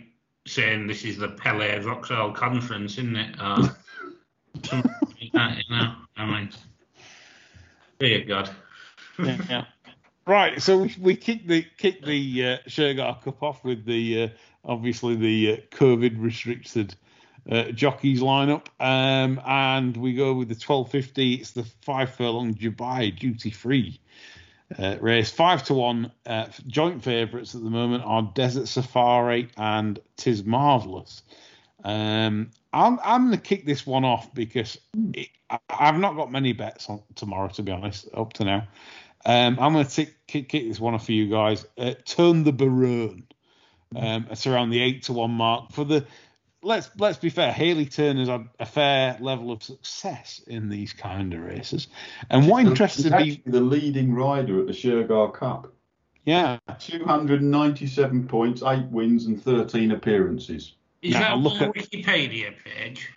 [0.46, 3.36] saying this is the Pele Vauxhall Conference, isn't it?
[3.40, 3.56] Or
[4.64, 5.94] something like that, you know?
[6.16, 6.50] I mean,
[7.98, 8.50] dear God.
[9.18, 9.64] yeah, yeah.
[10.30, 14.28] Right, so we, we kick the kick the uh, Shergar Cup off with the uh,
[14.64, 16.94] obviously the uh, COVID restricted
[17.50, 21.34] uh, jockeys lineup, um, and we go with the twelve fifty.
[21.34, 23.98] It's the five furlong Dubai duty free
[24.78, 26.12] uh, race, five to one.
[26.24, 31.24] Uh, joint favourites at the moment are Desert Safari and Tis Marvelous.
[31.82, 34.78] Um, I'm I'm going to kick this one off because
[35.12, 38.68] it, I, I've not got many bets on tomorrow, to be honest, up to now.
[39.26, 41.66] Um, I'm going to kick, kick this one off for you guys.
[41.76, 43.24] Uh, Tone the Barone.
[43.94, 46.06] Um, it's around the eight to one mark for the.
[46.62, 47.52] Let's let's be fair.
[47.52, 51.88] Hayley Turner's had a fair level of success in these kind of races,
[52.28, 55.72] and what interested He's me, the leading rider at the Shergar Cup.
[56.24, 60.74] yeah, 297 points, eight wins, and 13 appearances.
[61.02, 63.08] Is Now, that on the at- Wikipedia page?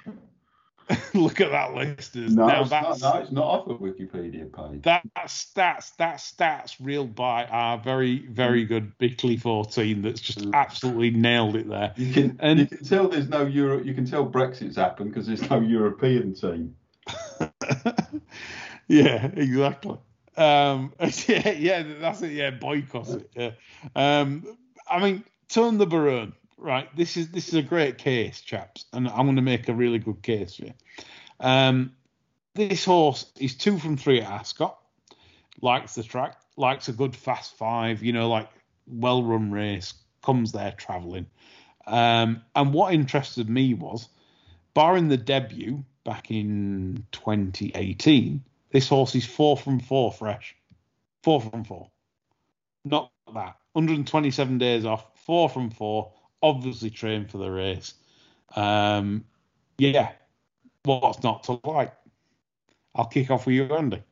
[1.13, 2.15] look at that list.
[2.15, 4.81] No, now it's not, no, it's not off a Wikipedia page.
[4.83, 10.53] that stats that stats reeled by our very very good Bickley 14 that's just Mm.
[10.53, 11.93] absolutely nailed it there.
[11.95, 13.81] You can And- you can tell there's no Euro.
[13.81, 16.75] You can tell Brexit's happened because there's no European team.
[18.87, 19.97] yeah, exactly.
[20.35, 20.93] Um,
[21.27, 22.31] yeah, yeah, that's it.
[22.31, 23.29] Yeah, boycott it.
[23.35, 23.51] Yeah.
[23.95, 24.57] Um,
[24.89, 26.33] I mean, Tone the Barone.
[26.63, 26.87] Right.
[26.95, 29.99] This is this is a great case, chaps, and I'm going to make a really
[29.99, 30.73] good case for you.
[31.41, 31.91] Um,
[32.55, 34.79] this horse is two from three at Ascot.
[35.61, 36.37] Likes the track.
[36.55, 38.01] Likes a good fast five.
[38.01, 38.47] You know, like
[38.87, 39.93] well run race.
[40.23, 41.25] Comes there travelling.
[41.85, 44.07] Um, and what interested me was,
[44.73, 48.41] barring the debut back in 2018,
[48.71, 50.55] this horse is four from four fresh.
[51.23, 51.89] Four from four.
[52.85, 53.57] Not that.
[53.73, 56.13] 127 days off, four from four,
[56.43, 57.95] obviously trained for the race.
[58.55, 59.23] Um,
[59.79, 60.11] yeah,
[60.83, 61.93] what's not to like?
[62.93, 64.03] I'll kick off with you, Andy.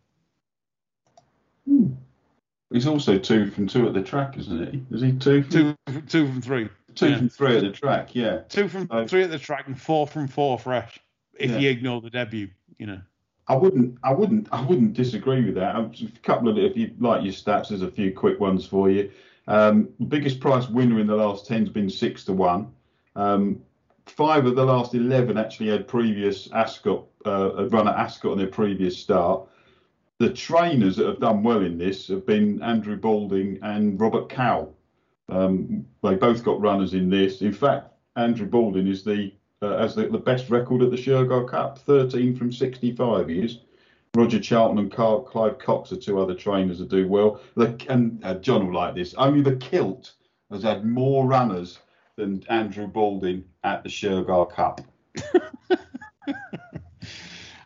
[2.71, 4.95] He's also two from two at the track, isn't he?
[4.95, 6.69] Is he two from Two, two from three.
[6.95, 7.17] two yeah.
[7.17, 8.15] from three at the track?
[8.15, 8.39] Yeah.
[8.49, 9.05] Two from Oh.
[9.05, 10.97] three at the track and four from four fresh.
[11.37, 11.57] If Yeah.
[11.59, 13.01] you ignore the debut, you know.
[13.47, 15.91] I wouldn't, I wouldn't, I wouldn't disagree with that.
[15.91, 18.89] Just- A couple of, if you like your stats, there's a few quick ones for
[18.89, 19.11] you.
[19.47, 22.71] Um, the biggest price winner in the last ten has been six to one.
[23.15, 23.61] Um,
[24.05, 28.47] five of the last eleven actually had previous Ascot, uh, run at Ascot on their
[28.47, 29.47] previous start.
[30.19, 34.75] The trainers that have done well in this have been Andrew Balding and Robert Cowell.
[35.29, 37.41] Um, they both got runners in this.
[37.41, 39.31] In fact, Andrew Balding is the
[39.61, 43.59] uh, has the, the best record at the Shergar Cup, 13 from 65 years.
[44.13, 47.39] Roger Charlton and Carl, Clive Cox are two other trainers that do well.
[47.55, 49.13] The, and uh, John will like this.
[49.13, 50.11] Only the Kilt
[50.51, 51.79] has had more runners
[52.17, 54.81] than Andrew Balding at the Shergar Cup.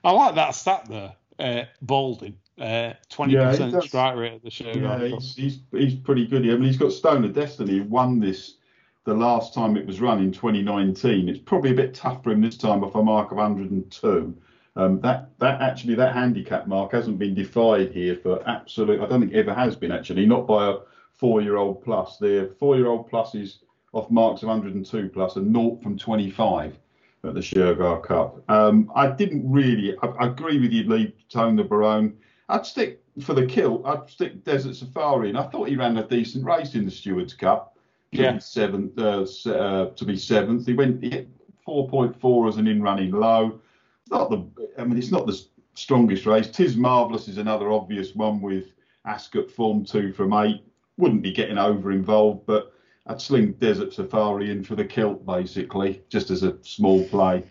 [0.03, 1.15] I like that stat there.
[1.39, 4.71] Uh, Balding, uh, 20% Yeah, he strike rate at the show.
[4.71, 6.43] Yeah, he's, he's he's pretty good.
[6.43, 7.73] I mean, he's got Stone of Destiny.
[7.73, 8.57] He won this
[9.03, 11.27] the last time it was run in 2019.
[11.27, 14.37] It's probably a bit tough for him this time off a mark of 102.
[14.77, 19.01] Um, that that actually that handicap mark hasn't been defied here for absolute.
[19.01, 20.25] I don't think it ever has been actually.
[20.25, 20.77] Not by a
[21.13, 22.17] four-year-old plus.
[22.17, 23.59] The four-year-old plus is
[23.93, 26.77] off marks of 102 plus and naught from 25
[27.23, 28.43] at the Shergar Cup.
[28.49, 29.95] Um, I didn't really.
[30.03, 31.15] I, I agree with you, Lee.
[31.29, 32.17] Tone the Barone.
[32.49, 33.85] I'd stick for the kill.
[33.87, 37.33] I'd stick Desert Safari, and I thought he ran a decent race in the Stewards
[37.33, 37.77] Cup.
[38.13, 38.33] To Yeah.
[38.33, 40.67] be seventh, uh, uh, to be seventh.
[40.67, 41.27] He went hit
[41.65, 43.59] 4.4 as an in-running low.
[44.05, 44.67] It's not the.
[44.77, 45.41] I mean, it's not the
[45.73, 46.47] strongest race.
[46.47, 48.71] Tis Marvelous is another obvious one with
[49.05, 50.63] Ascot form two from eight.
[50.97, 52.73] Wouldn't be getting over involved, but
[53.07, 57.43] I'd sling Desert Safari in for the kilt basically, just as a small play.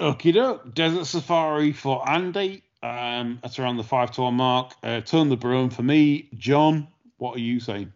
[0.00, 0.74] Okie doke.
[0.74, 2.64] Desert Safari for Andy.
[2.82, 4.72] Um, that's around the five to one mark.
[4.82, 6.28] Uh, turn the broom for me.
[6.34, 6.88] John,
[7.18, 7.92] what are you saying?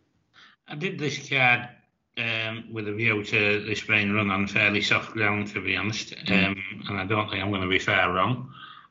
[0.68, 1.68] I did this card
[2.18, 6.14] um, with a view to this being run on fairly soft ground, to be honest,
[6.28, 8.50] um, and I don't think I'm going to be far wrong.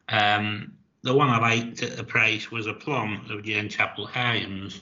[0.09, 4.82] Um, the one I liked at the price was a plum of Jane Chapple-Hyam's.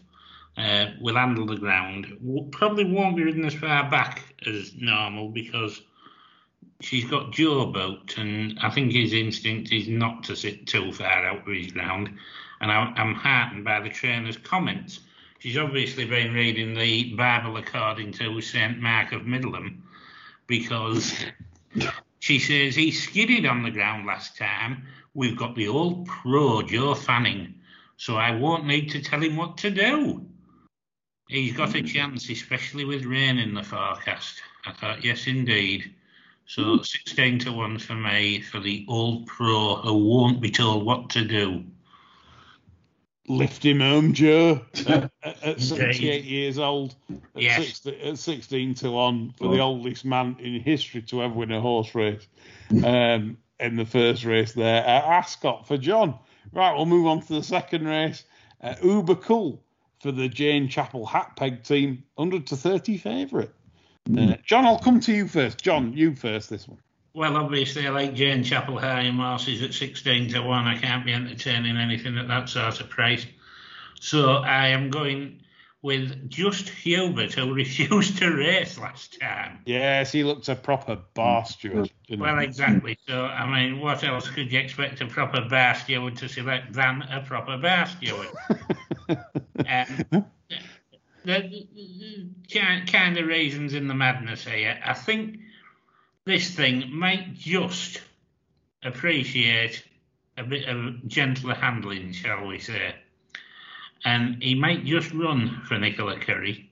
[0.56, 2.06] Uh, will handle the ground.
[2.52, 5.82] Probably won't be ridden as far back as normal because
[6.80, 11.26] she's got Joe boat, and I think his instinct is not to sit too far
[11.26, 12.16] out of his ground.
[12.62, 15.00] and I, I'm heartened by the trainer's comments.
[15.44, 18.80] She's obviously been reading the Bible according to St.
[18.80, 19.84] Mark of Middleham
[20.48, 21.14] because
[22.20, 24.88] she says he skidded on the ground last time.
[25.14, 27.56] We've got the old pro Joe Fanning,
[27.98, 30.26] so I won't need to tell him what to do.
[31.28, 31.88] He's got a mm.
[31.88, 34.42] chance, especially with rain in the forecast.
[34.66, 35.94] I thought, yes, indeed.
[36.46, 36.84] So hmm.
[36.84, 41.26] 16 to 1 for me for the old pro who won't be told what to
[41.26, 41.66] do.
[43.30, 44.62] Lift him home, Joe.
[44.88, 46.96] at, at 78 years old,
[47.36, 47.66] at, Yes.
[47.66, 49.68] 60, at 16 to 1 for the Oh.
[49.68, 52.28] oldest man in history to ever win a horse race
[52.84, 54.84] um, in the first race there.
[54.84, 56.18] Uh, Ascot for John.
[56.52, 58.26] Right, we'll move on to the second race.
[58.62, 59.64] Uh, Uber Cool
[60.02, 63.50] for the Jane Chapel Hat Peg team, 100 to 30 favourite.
[64.18, 65.60] Uh, John, I'll come to you first.
[65.62, 66.80] John, you first this one.
[67.16, 70.68] Well, obviously, I like Jane Chapel High and Marcy's at 16 to 1.
[70.68, 73.26] I can't be entertaining anything at that sort of price.
[74.00, 75.44] So I am going
[75.84, 79.60] with Just Hubert, who refused to race last time.
[79.66, 81.46] Yes, he looked a proper bar
[82.18, 82.46] Well, he?
[82.46, 82.98] exactly.
[83.08, 87.04] So, I mean, what else could you expect a proper bar steward to select than
[87.04, 88.30] a proper bar steward?
[89.10, 90.08] um,
[91.26, 94.80] the, the, the kind- kind of reasons in the madness here.
[94.84, 95.40] I think
[96.26, 98.02] this thing might just
[98.84, 99.84] appreciate
[100.38, 102.96] a bit of gentler handling, shall we say.
[104.06, 106.70] And he might just run for Nicola Currie.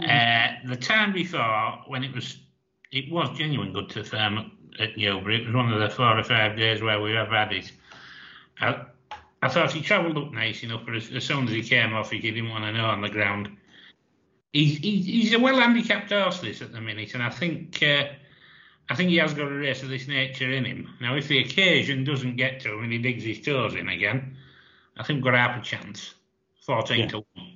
[0.00, 2.38] Uh, the time before, when it was,
[2.92, 5.40] it was genuine good to firm at Newbury.
[5.40, 7.72] It was one of the four or five days where we have had it.
[8.60, 8.84] I,
[9.42, 12.10] I thought he travelled up nice enough, but as, as soon as he came off,
[12.10, 13.56] he didn't want to know on the ground.
[14.52, 18.04] He's a well handicapped horse this at the minute, and I think uh,
[18.88, 20.88] I think he has got a race of this nature in him.
[21.00, 24.36] Now, if the occasion doesn't get to him and he digs his toes in again,
[24.96, 26.14] I think we've got half a chance.
[26.64, 27.06] 14 Yeah.
[27.08, 27.46] to 1.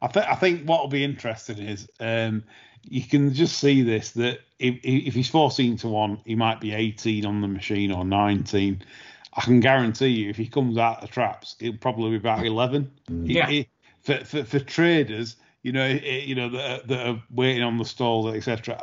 [0.00, 2.44] I think I think what will be interesting is um,
[2.84, 6.72] you can just see this that if, if he's 14 to one, he might be
[6.72, 8.82] 18 on the machine or 19.
[9.34, 12.90] I can guarantee you, if he comes out of traps, he'll probably be about 11.
[13.24, 13.48] He- Yeah.
[13.48, 13.68] he-
[14.02, 18.34] for, for for traders, you know, you know that, that are waiting on the stalls,
[18.34, 18.78] etc.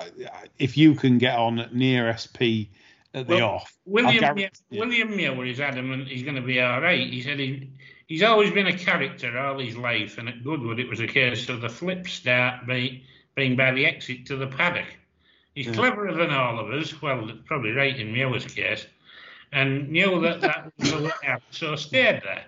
[0.59, 2.69] If you can get on near SP
[3.13, 6.81] at the Well, off, William, guarantee- William Muir is adamant he's going to be all
[6.81, 7.07] right.
[7.11, 7.71] He said he,
[8.07, 11.47] he's always been a character all his life, and at Goodwood it was a case
[11.49, 13.01] of the flip start by,
[13.35, 14.87] being by the exit to the paddock.
[15.53, 18.85] He's cleverer than all of us, well, probably right in Muir's case,
[19.53, 22.43] and knew that that was the way out, so stayed there.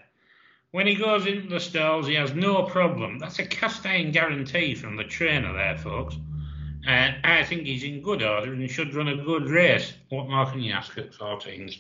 [0.72, 3.20] When he goes into the stalls, he has no problem.
[3.20, 6.18] That's a cast iron guarantee from the trainer there, folks.
[6.86, 9.94] And I think he's in good order and he should run a good race.
[10.10, 11.80] What more can you ask at 14s?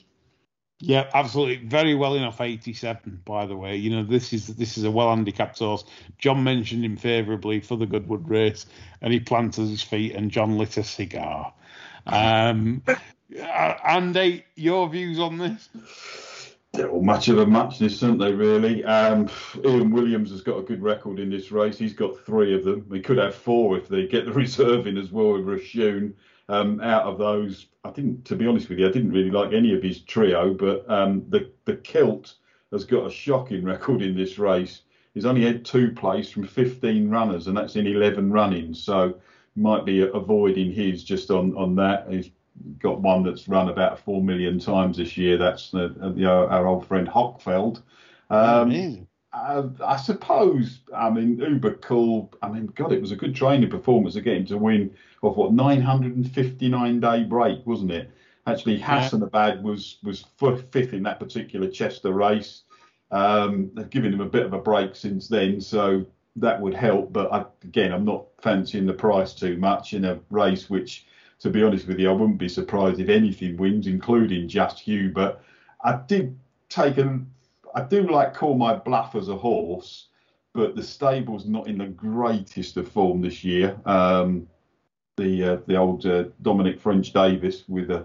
[0.79, 1.67] Yeah, absolutely.
[1.67, 2.39] Very well enough.
[2.39, 3.75] 87, by the way.
[3.75, 5.83] You know, this is this is a well handicapped horse.
[6.19, 8.67] John mentioned him favourably for the Goodwood race,
[9.01, 11.51] and he planted his feet, and John lit a cigar.
[12.05, 12.83] Um,
[13.41, 15.69] uh, Andy, your views on this?
[16.73, 18.83] They're all much of a muchness, aren't they, really?
[18.83, 19.29] Um,
[19.65, 21.77] Ian Williams has got a good record in this race.
[21.77, 22.87] He's got three of them.
[22.91, 26.13] He could have four if they get the reserve in as well with Rashun.
[26.49, 29.53] Um, out of those, I didn't, to be honest with you, I didn't really like
[29.53, 32.35] any of his trio, but um, the, the Kilt
[32.71, 34.81] has got a shocking record in this race.
[35.13, 38.81] He's only had two plays from 15 runners, and that's in 11 runnings.
[38.83, 39.15] So
[39.55, 42.07] might be avoiding his just on, on that.
[42.09, 42.29] He's
[42.79, 45.37] got one that's run about four million times this year.
[45.37, 47.81] That's the, the our old friend Hochfeld.
[48.29, 49.07] Um, Amazing.
[49.33, 50.79] uh, I suppose.
[50.95, 52.33] I mean, uber cool.
[52.41, 54.93] I mean, God, it was a good training performance again to win
[55.23, 58.11] of what 959 day break, wasn't it?
[58.45, 62.63] Actually, Hassanabad was was fifth in that particular Chester race.
[63.11, 66.05] Um, they've given him a bit of a break since then, so
[66.37, 67.11] that would help.
[67.11, 71.05] But I, again, I'm not fancying the price too much in a race which,
[71.39, 75.11] to be honest with you, I wouldn't be surprised if anything wins, including Just You.
[75.11, 75.43] But
[75.83, 76.37] I did
[76.69, 77.19] take a,
[77.75, 80.07] I do like call my bluff as a horse,
[80.53, 83.79] but the stable's not in the greatest of form this year.
[83.85, 84.47] Um,
[85.17, 88.03] the uh, the old uh, Dominic Ffrench Davis with uh,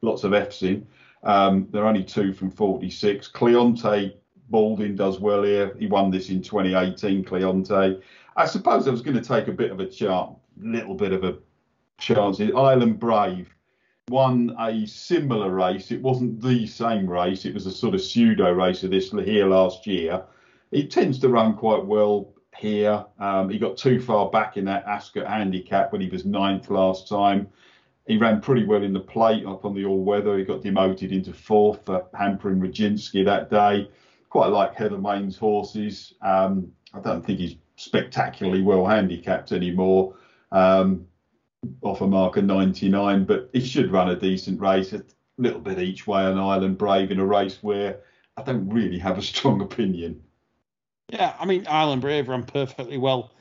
[0.00, 0.86] lots of F's in.
[1.24, 3.28] Um, they're only two from 46.
[3.28, 4.14] Cleonte
[4.50, 5.74] Balding does well here.
[5.78, 7.24] He won this in 2018.
[7.24, 8.02] Cleonte.
[8.36, 11.24] I suppose I was going to take a bit of a chance, little bit of
[11.24, 11.36] a
[12.02, 12.40] chance.
[12.40, 13.54] Island Brave
[14.08, 15.90] won a similar race.
[15.90, 17.44] It wasn't the same race.
[17.44, 20.24] It was a sort of pseudo race of this here last year.
[20.70, 23.04] He tends to run quite well here.
[23.18, 27.08] Um, he got too far back in that Ascot handicap when he was ninth last
[27.08, 27.48] time.
[28.06, 30.36] He ran pretty well in the plate up on the all weather.
[30.36, 33.88] He got demoted into fourth for hampering Rajinski that day.
[34.28, 36.14] quite like Heather Main's horses.
[36.20, 40.16] Um, I don't think he's spectacularly well handicapped anymore.
[40.50, 41.06] Um,
[41.82, 45.02] off a mark of 99, but he should run a decent race, a
[45.38, 48.00] little bit each way on Island Brave in a race where
[48.36, 50.22] I don't really have a strong opinion.
[51.08, 53.32] Yeah, I mean, Island Brave ran perfectly well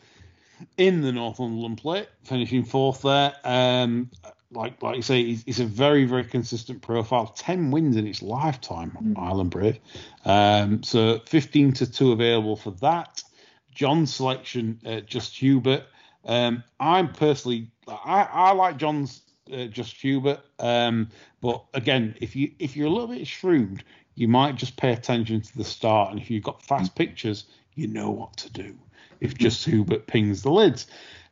[0.77, 3.33] in the Northumberland Plate, finishing fourth there.
[3.43, 4.11] Um,
[4.51, 7.27] like like you say, he's, he's, a very very consistent profile.
[7.27, 9.17] Ten wins in its lifetime, mm.
[9.17, 9.79] Island Brave.
[10.25, 13.23] Um, so fifteen to two available for that.
[13.73, 15.83] John's selection, uh, Just Hubert.
[16.25, 17.71] Um, I'm personally,
[18.05, 19.21] I, I like John's
[19.51, 21.09] uh, Just Hubert, um,
[21.41, 23.83] but again, if you if you're a little bit shrewd,
[24.15, 27.87] you might just pay attention to the start, and if you've got fast pictures, you
[27.87, 28.75] know what to do.
[29.19, 30.87] If Just Hubert pings the lids.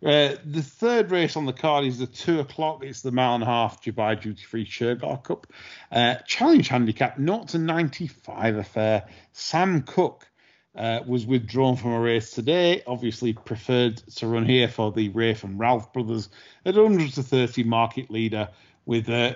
[0.05, 2.84] Uh, the third race on the card is the two o'clock.
[2.84, 5.47] It's the mile and a half Dubai Duty Free Shergar Cup.
[5.91, 9.07] Uh, challenge handicap, 0 to 95 affair.
[9.34, 10.29] Sam Cook
[10.76, 12.82] uh, was withdrawn from a race today.
[12.88, 16.30] Obviously, preferred to run here for the Rafe and Ralph brothers
[16.66, 18.50] at 100 to 30 market leader
[18.86, 19.36] with uh,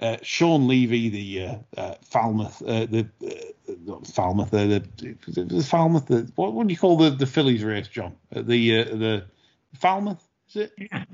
[0.00, 3.08] uh, Sean Levey, the uh, uh, Falmouth, uh, the
[3.84, 4.84] not Falmouth, the,
[5.26, 8.14] the, Falmouth, the, what, what do you call the, the Fillies race, John?
[8.30, 9.24] the the
[9.74, 10.72] Falmouth, is it?
[10.78, 11.04] Yeah.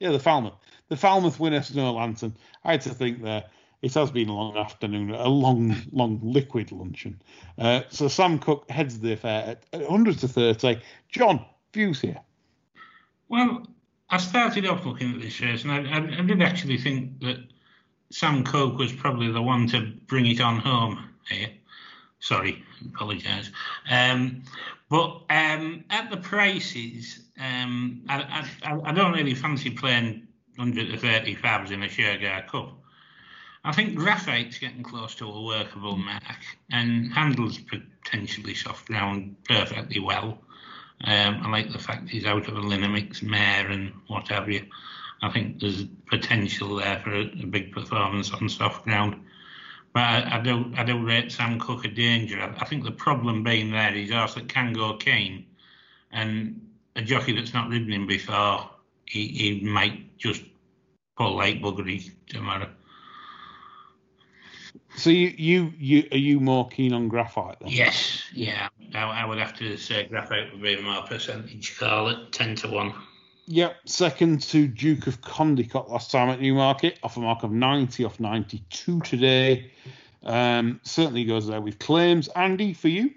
[0.00, 0.54] Yeah, the Falmouth.
[0.88, 2.36] The Falmouth winner, Snow Lantern.
[2.64, 3.44] I had to think there
[3.84, 7.20] it has been a long afternoon, a long, long liquid luncheon.
[7.58, 10.80] Uh, so Sam Cook heads the affair at 100 to 30.
[11.10, 12.18] John, views here.
[13.28, 13.66] Well,
[14.08, 17.44] I started off looking at this race, and I, I, I, did actually think that
[18.10, 21.50] Sam Cook was probably the one to bring it on home here.
[22.20, 23.50] Sorry, apologise.
[23.90, 24.44] Um,
[24.88, 30.26] but um, at the prices, um, I, I, I, don't really fancy playing
[30.56, 32.78] 100 to 30 fabs in a Shergar Cup.
[33.66, 36.22] I think graphite's getting close to a workable mark,
[36.70, 40.38] and handles potentially soft ground perfectly well.
[41.04, 44.66] Um, I like the fact he's out of a Linamix mare and what have you.
[45.22, 49.16] I think there's potential there for a, a big performance on soft ground.
[49.94, 52.40] But I, I do I do rate Sam Cook a danger.
[52.40, 55.46] I, I think the problem being there is that can go keen,
[56.12, 56.60] and
[56.96, 58.70] a jockey that's not ridden him before,
[59.06, 60.42] he, he might just
[61.16, 62.68] pull like buggery tomorrow.
[64.96, 67.70] So you, you, you, are you more keen on graphite then?
[67.70, 68.68] Yes, yeah.
[68.94, 72.68] I, I would have to say graphite would be my percentage call at ten to
[72.68, 72.94] one.
[73.46, 78.04] Yep, second to Duke of Condicote last time at Newmarket, off a mark of 90
[78.04, 79.70] off 92 today.
[80.22, 82.28] Um, certainly goes there with claims.
[82.28, 83.10] Andy, for you?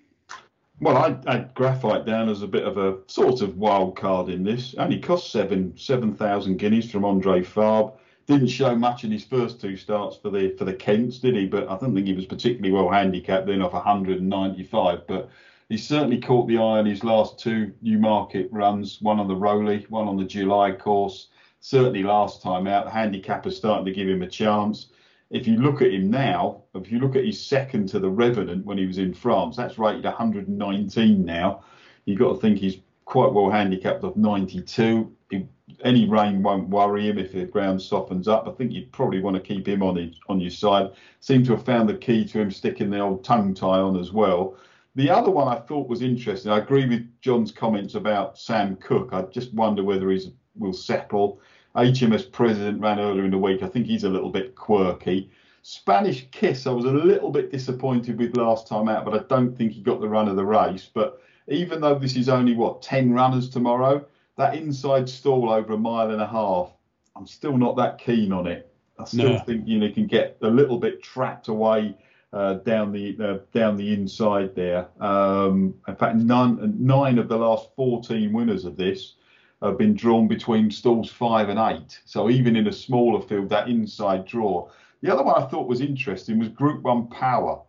[0.81, 4.43] Well, I had graphite down as a bit of a sort of wild card in
[4.43, 4.75] this.
[4.77, 7.93] Only cost seven seven thousand guineas from Andre Fabre
[8.27, 11.47] didn't show much in his first two starts for the for the Kents, did he?
[11.47, 15.07] But I don't think he was particularly well handicapped, then off 195.
[15.07, 15.29] But
[15.69, 19.85] he certainly caught the eye on his last two Newmarket runs, one on the Rowley,
[19.89, 21.29] one on the July course.
[21.61, 24.87] Certainly last time out, the handicapper starting to give him a chance.
[25.29, 28.65] If you look at him now, if you look at his second to the Revenant
[28.65, 31.63] when he was in France, that's rated 119 now.
[32.05, 32.77] You've got to think he's
[33.07, 35.09] quite well handicapped of 92.
[35.31, 35.47] He,
[35.83, 38.47] any rain won't worry him if the ground softens up.
[38.47, 40.91] I think you'd probably want to keep him on his, on your side.
[41.21, 44.11] Seem to have found the key to him sticking the old tongue tie on as
[44.11, 44.57] well.
[44.95, 46.51] The other one I thought was interesting.
[46.51, 49.13] I agree with John's comments about Sam Cook.
[49.13, 51.39] I just wonder whether he will settle.
[51.77, 53.63] HMS President ran earlier in the week.
[53.63, 55.31] I think he's a little bit quirky.
[55.61, 59.57] Spanish Kiss, I was a little bit disappointed with last time out, but I don't
[59.57, 60.89] think he got the run of the race.
[60.93, 64.05] But even though this is only what 10 runners tomorrow,
[64.37, 66.71] that inside stall over a mile and a half,
[67.15, 68.71] I'm still not that keen on it.
[68.99, 69.39] I still no.
[69.39, 71.95] think you know can get a little bit trapped away
[72.33, 74.87] uh, down the uh, down the inside there.
[74.99, 79.15] Um, in fact, nine nine of the last 14 winners of this
[79.61, 81.99] have been drawn between stalls five and eight.
[82.05, 84.69] So even in a smaller field, that inside draw.
[85.01, 87.61] The other one I thought was interesting was Group One Power.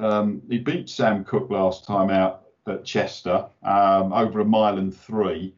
[0.00, 4.96] Um, he beat Sam Cook last time out at Chester um, over a mile and
[4.96, 5.54] three.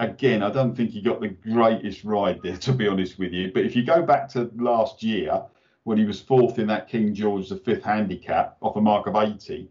[0.00, 3.52] Again, I don't think he got the greatest ride there, to be honest with you.
[3.52, 5.42] But if you go back to last year,
[5.84, 9.68] when he was fourth in that King George V handicap off a mark of 80,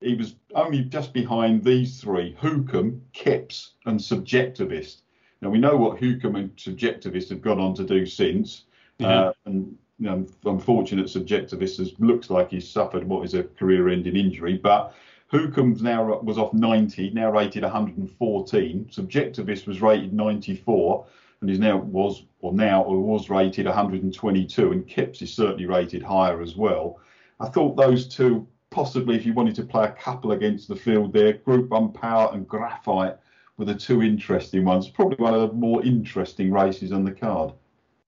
[0.00, 5.02] he was only just behind these three Hukum, Kipps, and Subjectivist.
[5.40, 8.64] Now, we know what Hukum and Subjectivist have gone on to do since.
[8.98, 9.08] Yeah.
[9.08, 13.88] Uh, and you know, unfortunate Subjectivist has, looks like he's suffered what is a career
[13.88, 14.58] ending injury.
[14.58, 14.94] But
[15.32, 18.90] Hukum's now was off 90, now rated 114.
[18.92, 21.06] Subjectivist was rated 94
[21.40, 26.02] and is now was or now or was rated 122, and Kipps is certainly rated
[26.02, 27.00] higher as well.
[27.40, 31.12] I thought those two possibly if you wanted to play a couple against the field
[31.12, 33.16] there, Group One Power and Graphite
[33.56, 34.88] were the two interesting ones.
[34.88, 37.52] Probably one of the more interesting races on the card.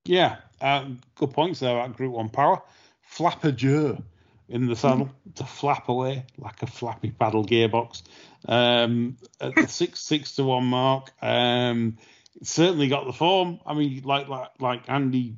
[0.05, 2.62] Yeah, uh, good points there about Group One Power.
[3.01, 4.03] Flapper Joe
[4.49, 8.03] in the saddle to flap away like a flappy paddle gearbox
[8.46, 11.12] um, at the six six to one mark.
[11.22, 11.99] Um,
[12.42, 13.61] certainly got the form.
[13.66, 15.36] I mean, like like like Andy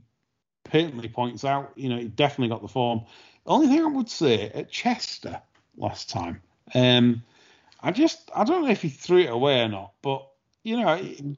[0.64, 3.02] patently points out, you know, he definitely got the form.
[3.46, 5.40] Only thing I would say at Chester
[5.76, 6.42] last time,
[6.74, 7.22] um,
[7.82, 10.26] I just I don't know if he threw it away or not, but
[10.62, 10.88] you know,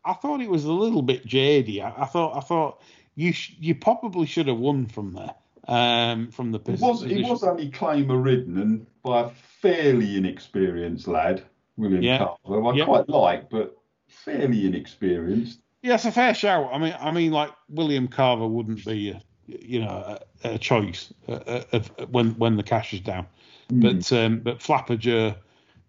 [0.05, 1.81] I thought it was a little bit jady.
[1.83, 2.83] I, I thought I thought
[3.15, 5.35] you sh- you probably should have won from there.
[5.69, 11.07] Um, from the It was, it was only claimer ridden and by a fairly inexperienced
[11.07, 11.45] lad,
[11.77, 12.19] William Yeah.
[12.19, 12.85] Carver, who I Yeah.
[12.85, 13.77] quite like, but
[14.09, 15.61] fairly inexperienced.
[15.83, 16.71] Yeah, it's a fair shout.
[16.73, 21.13] I mean, I mean, like William Carver wouldn't be, a, you know, a, a choice
[21.29, 23.27] uh, uh, of when when the cash is down.
[23.69, 25.35] But um, but Flapper Joe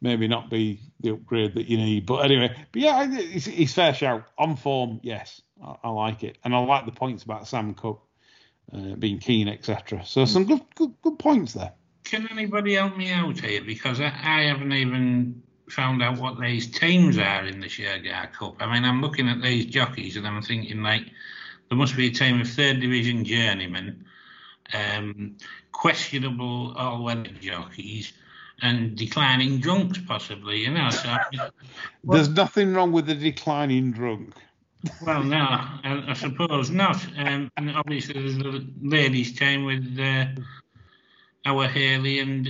[0.02, 2.06] maybe not be the upgrade that you need.
[2.06, 5.00] But anyway, but yeah, it's fair shout on form.
[5.04, 8.02] Yes, I, I like it, and I like the points about Sam Cook
[8.72, 10.06] uh, being keen, etc.
[10.06, 11.74] So some good good good points there.
[12.04, 13.64] Can anybody help me out here?
[13.64, 18.56] Because I, I haven't even found out what these teams are in the Shergar Cup.
[18.60, 21.06] I mean, I'm looking at these jockeys and I'm thinking, like,
[21.70, 24.06] there must be a team of third division journeymen,
[24.74, 25.38] um,
[25.72, 28.14] questionable all weather jockeys,
[28.62, 30.90] and declining drunks, possibly, you know.
[30.90, 31.16] So,
[32.04, 34.36] There's nothing wrong with the declining drunk.
[35.06, 36.98] Well, no, I, I suppose not.
[37.18, 40.26] Um, and obviously, there's the ladies' team with uh,
[41.46, 42.50] our Hayley and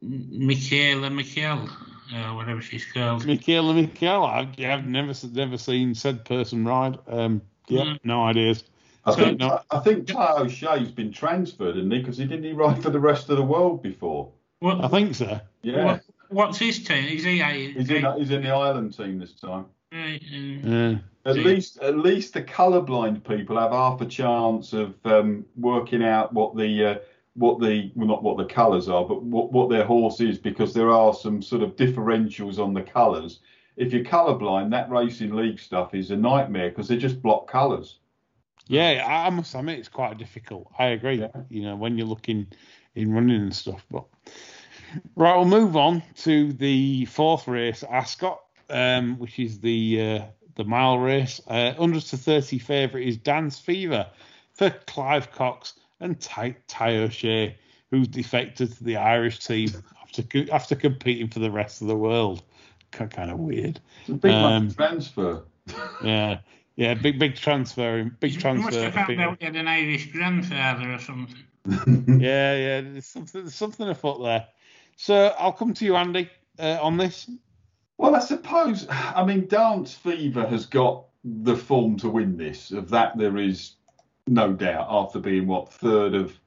[0.00, 1.68] Michaela Michael,
[2.14, 3.26] uh, whatever she's called.
[3.26, 6.98] Michaela Michaela, I've, I've never never seen said person ride.
[7.06, 7.98] Um, yeah, Mm.
[8.04, 8.64] no ideas.
[9.04, 9.60] I So, think no.
[9.70, 11.98] I think Clay O'Shea's been transferred, hasn't he?
[11.98, 14.32] Because he didn't he ride for the rest of the world before.
[14.60, 15.40] What, I think so.
[15.62, 17.04] Yeah, what, what's his team?
[17.04, 17.42] Is he?
[17.72, 19.66] he's in he's in the Ireland team this time.
[19.96, 20.98] Right, Yeah.
[21.24, 26.32] At least, at least the colourblind people have half a chance of um, working out
[26.32, 26.94] what the uh,
[27.34, 30.72] what the well, not what the colours are, but what, what their horse is, because
[30.72, 33.40] there are some sort of differentials on the colours.
[33.76, 37.98] If you're colourblind, that racing league stuff is a nightmare because they just block colours.
[38.68, 40.70] Yeah, I I must admit it's quite difficult.
[40.78, 41.20] I agree.
[41.20, 41.28] Yeah.
[41.48, 42.46] You know, when you're looking
[42.94, 43.84] in running and stuff.
[43.90, 44.04] But
[45.16, 48.40] right, we'll move on to the fourth race, Ascot,
[48.70, 50.24] um, which is the uh,
[50.56, 51.40] the mile race.
[51.46, 54.06] Uh, 100 to 30 favourite is Dance Fever
[54.54, 57.56] for Clive Cox and Ty, Tadhg O'Shea,
[57.90, 59.68] who's defected to the Irish team
[60.02, 62.42] after after competing for the rest of the world.
[62.92, 63.80] Kind of weird.
[64.00, 65.44] It's a big Um, transfer.
[66.02, 66.38] Yeah,
[66.76, 70.92] yeah, big big transfer, big you must have found out he had an Irish grandfather
[70.92, 71.36] or something.
[72.20, 74.46] Yeah, yeah, there's something, there's something afoot there.
[74.96, 77.28] So I'll come to you, Andy, uh, on this.
[77.98, 82.70] Well, I suppose, I mean, Dance Fever has got the form to win this.
[82.70, 83.72] Of that, there is
[84.26, 84.86] no doubt.
[84.90, 86.38] After being what third of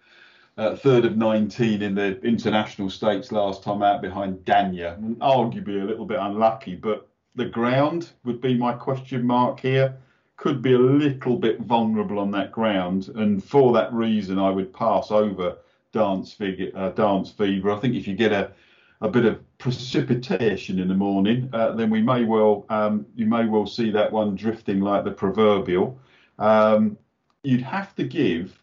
[0.58, 5.86] uh, third of 19 in the international stakes last time out behind Dania, arguably a
[5.86, 9.96] little bit unlucky, but the ground would be my question mark here.
[10.36, 14.74] Could be a little bit vulnerable on that ground, and for that reason, I would
[14.74, 15.58] pass over
[15.94, 16.72] Dance Fever.
[16.76, 17.72] Uh, Dance Fever.
[17.72, 18.52] I think if you get a
[19.02, 23.46] a bit of precipitation in the morning, uh, then we may well um, you may
[23.46, 26.00] well see that one drifting like the proverbial.
[26.38, 26.98] Um,
[27.44, 28.62] you'd have to give.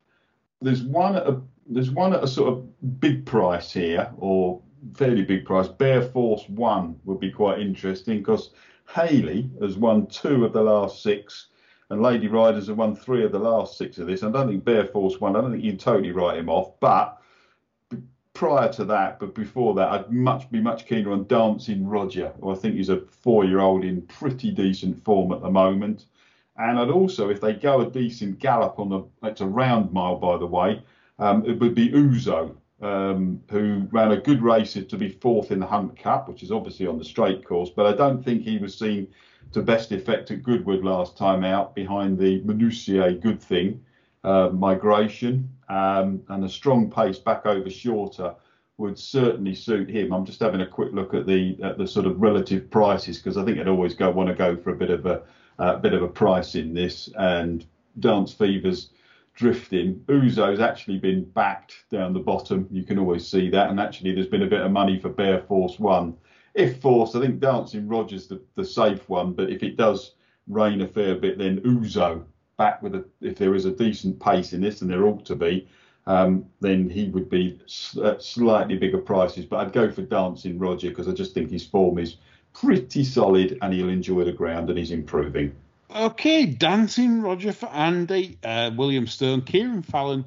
[0.60, 4.60] There's one at a there's one at a sort of big price here, or
[4.94, 5.68] fairly big price.
[5.68, 8.50] Bear Force One would be quite interesting because
[8.94, 11.48] Hayley has won two of the last six,
[11.90, 14.22] and Lady Riders have won three of the last six of this.
[14.22, 15.34] I don't think Bear Force One.
[15.34, 17.20] I don't think you can totally write him off, but
[18.36, 22.50] prior to that, but before that, I'd much be much keener on Dancing Roger, who
[22.50, 26.04] I think is a four-year-old in pretty decent form at the moment.
[26.58, 30.16] And I'd also, if they go a decent gallop on the, it's a round mile
[30.16, 30.82] by the way,
[31.18, 35.58] um, it would be Ouzo, um, who ran a good race to be fourth in
[35.58, 38.58] the Hunt Cup, which is obviously on the straight course, but I don't think he
[38.58, 39.08] was seen
[39.52, 43.80] to best effect at Goodwood last time out behind the Minutiae good thing
[44.24, 48.34] uh, migration um, and a strong pace back over shorter
[48.78, 50.12] would certainly suit him.
[50.12, 53.36] I'm just having a quick look at the at the sort of relative prices because
[53.36, 55.22] I think I'd always go want to go for a bit of a
[55.58, 57.64] uh, bit of a price in this and
[58.00, 58.90] Dance Fever's
[59.34, 60.02] drifting.
[60.06, 62.66] Ouzo's actually been backed down the bottom.
[62.70, 65.40] You can always see that, and actually there's been a bit of money for Bear
[65.40, 66.16] Force One.
[66.54, 70.14] If forced, I think Dancing Roger's the, the safe one, but if it does
[70.48, 72.24] rain a fair bit, then Uzo
[72.56, 75.36] back with a if there is a decent pace in this, and there ought to
[75.36, 75.68] be,
[76.06, 77.58] um, then he would be
[78.04, 79.44] at slightly bigger prices.
[79.44, 82.16] But I'd go for Dancing Roger because I just think his form is
[82.52, 85.54] pretty solid and he'll enjoy the ground and he's improving.
[85.94, 90.24] Okay, Dancing Roger for Andy, uh, William Stone, Kieran Fallon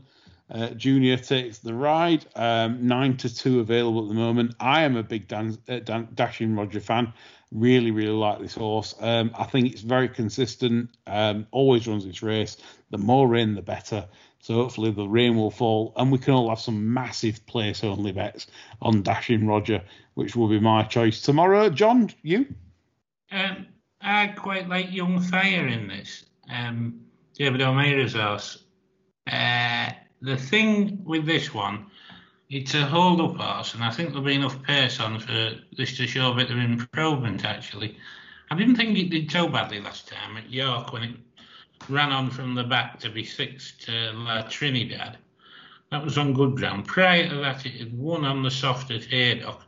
[0.51, 2.25] uh, Junior takes the ride.
[2.36, 4.55] Um, nine to two available at the moment.
[4.59, 7.13] I am a big Dan, uh, Dan, Dashing Roger fan.
[7.52, 8.93] Really, really like this horse.
[9.00, 10.91] Um, I think it's very consistent.
[11.08, 12.58] Um, always runs its race.
[12.91, 14.08] The more rain, the better.
[14.41, 18.12] So hopefully the rain will fall, and we can all have some massive place only
[18.12, 18.47] bets
[18.82, 19.84] on Dashing Roger,
[20.14, 21.70] which will be my choice tomorrow.
[21.70, 22.45] John, you?
[23.32, 23.68] Um,
[24.00, 26.26] I quite like Young Fire in this.
[26.50, 27.02] Um,
[27.34, 28.64] David O'Meara's horse.
[29.30, 29.91] Uh,
[30.22, 31.88] the thing with this one,
[32.50, 35.95] it's a hold up horse, and I think there'll be enough pace on for this
[35.97, 37.97] to show a bit of improvement, actually.
[38.50, 41.16] I didn't think it did so badly last time at York when it
[41.88, 45.18] ran on from the back to be six to La Trinidad.
[45.91, 46.88] That was on good ground.
[46.88, 49.62] Prior to that, it had won on the soft at Haydock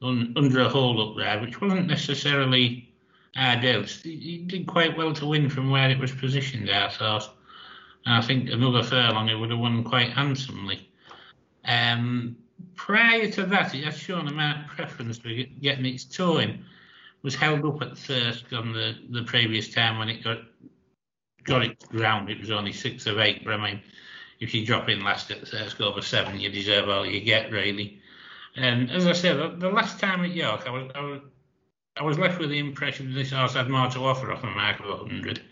[0.00, 2.88] under a hold up ride, which wasn't necessarily
[3.36, 3.84] ideal.
[4.04, 7.34] It did quite well to win from where it was positioned, I thought.
[8.04, 10.88] And I think another furlong it would have won quite handsomely.
[11.66, 12.36] Um,
[12.74, 15.28] prior to that, it had shown a marked preference for
[15.60, 16.64] getting its toe in.
[17.22, 20.38] Was held up at Thirsk on the, the previous time when it got
[21.44, 22.30] got its ground.
[22.30, 23.80] It was only six of eight, but I mean,
[24.40, 28.00] if you drop in last at Thirsk over seven, you deserve all you get, really.
[28.56, 31.20] And as I said, the last time at York, I was, I was,
[31.96, 34.80] I was left with the impression this horse had more to offer off a mark
[34.80, 35.42] of 100.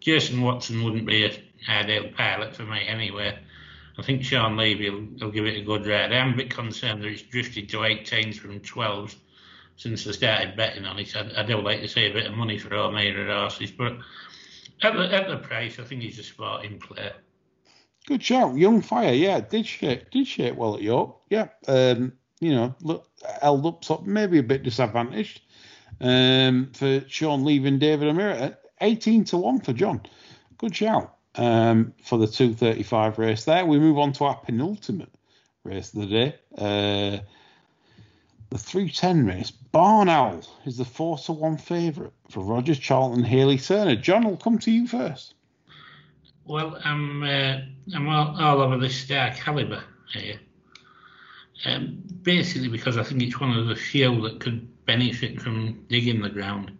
[0.00, 3.38] Jason Watson wouldn't be a ideal pilot for me anyway.
[3.98, 6.12] I think Sean Levey will, will give it a good ride.
[6.12, 9.16] I'm a bit concerned that it's drifted to 18s from 12s
[9.76, 11.16] since they started betting on it.
[11.16, 13.98] I, I do like to see a bit of money for O'Meara horses, but
[14.82, 17.12] at the, at the price, I think he's a sporting player.
[18.06, 19.12] Good shout, Young Fire.
[19.12, 21.16] Yeah, did shake, did shake well at York.
[21.28, 23.08] Yeah, um, you know, look,
[23.42, 25.42] held up, so maybe a bit disadvantaged
[26.00, 28.56] um, for Sean leaving David O'Meara.
[28.80, 30.02] 18 to 1 for John.
[30.56, 33.64] Good shout um, for the 235 race there.
[33.64, 35.14] We move on to our penultimate
[35.64, 36.34] race of the day.
[36.56, 37.22] Uh,
[38.50, 39.50] the 310 race.
[39.50, 43.96] Barn Owl is the 4 to 1 favourite for Rogers Charlton Hayley Turner.
[43.96, 45.34] John, will come to you first.
[46.44, 47.58] Well, I'm uh,
[47.94, 49.82] I'm all, all, over the star caliber
[50.12, 50.40] here.
[51.66, 56.22] Um, basically, because I think it's one of the few that could benefit from digging
[56.22, 56.72] the ground.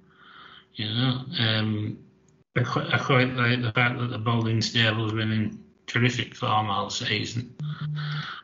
[0.73, 1.99] You know, um,
[2.59, 7.55] I, quite, like the fact that the Balding Stable's been in terrific form all season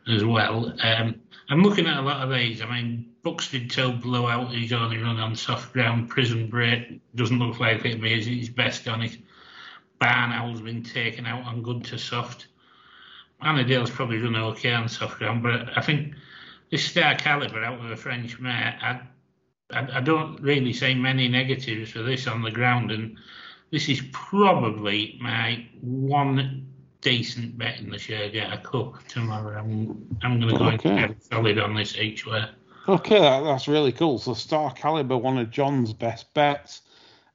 [0.08, 0.74] as well.
[0.82, 2.62] Um, I'm looking at a lot of these.
[2.62, 4.52] I mean, Buxted Too blew out.
[4.52, 6.08] He's only run on soft ground.
[6.08, 9.16] Prison Break doesn't look like be his best on it.
[9.98, 12.48] Barn Owl's been taken out on good to soft.
[13.42, 16.14] Annadale's probably run okay on soft ground, but I think
[16.70, 19.00] this star caliber out of a French mare, I
[19.72, 23.16] I, I, don't really see many negatives for this on the ground, and
[23.74, 26.64] this is probably my one
[27.00, 29.58] decent bet in the Shergar Cup tomorrow.
[29.58, 30.90] I'm I'm going to go okay.
[30.90, 32.44] and get solid on this each way.
[32.86, 34.20] Okay, that, that's really cool.
[34.20, 36.82] So Star Caliber, one of John's best bets.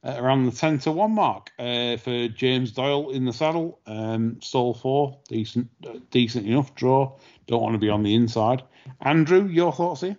[0.02, 3.80] Uh, around the 10 to 1 mark uh, for James Doyle in the saddle.
[3.84, 7.18] Um, stall four, decent, uh, decent enough draw.
[7.48, 8.62] Don't want to be on the inside.
[9.02, 10.16] Andrew, your thoughts here?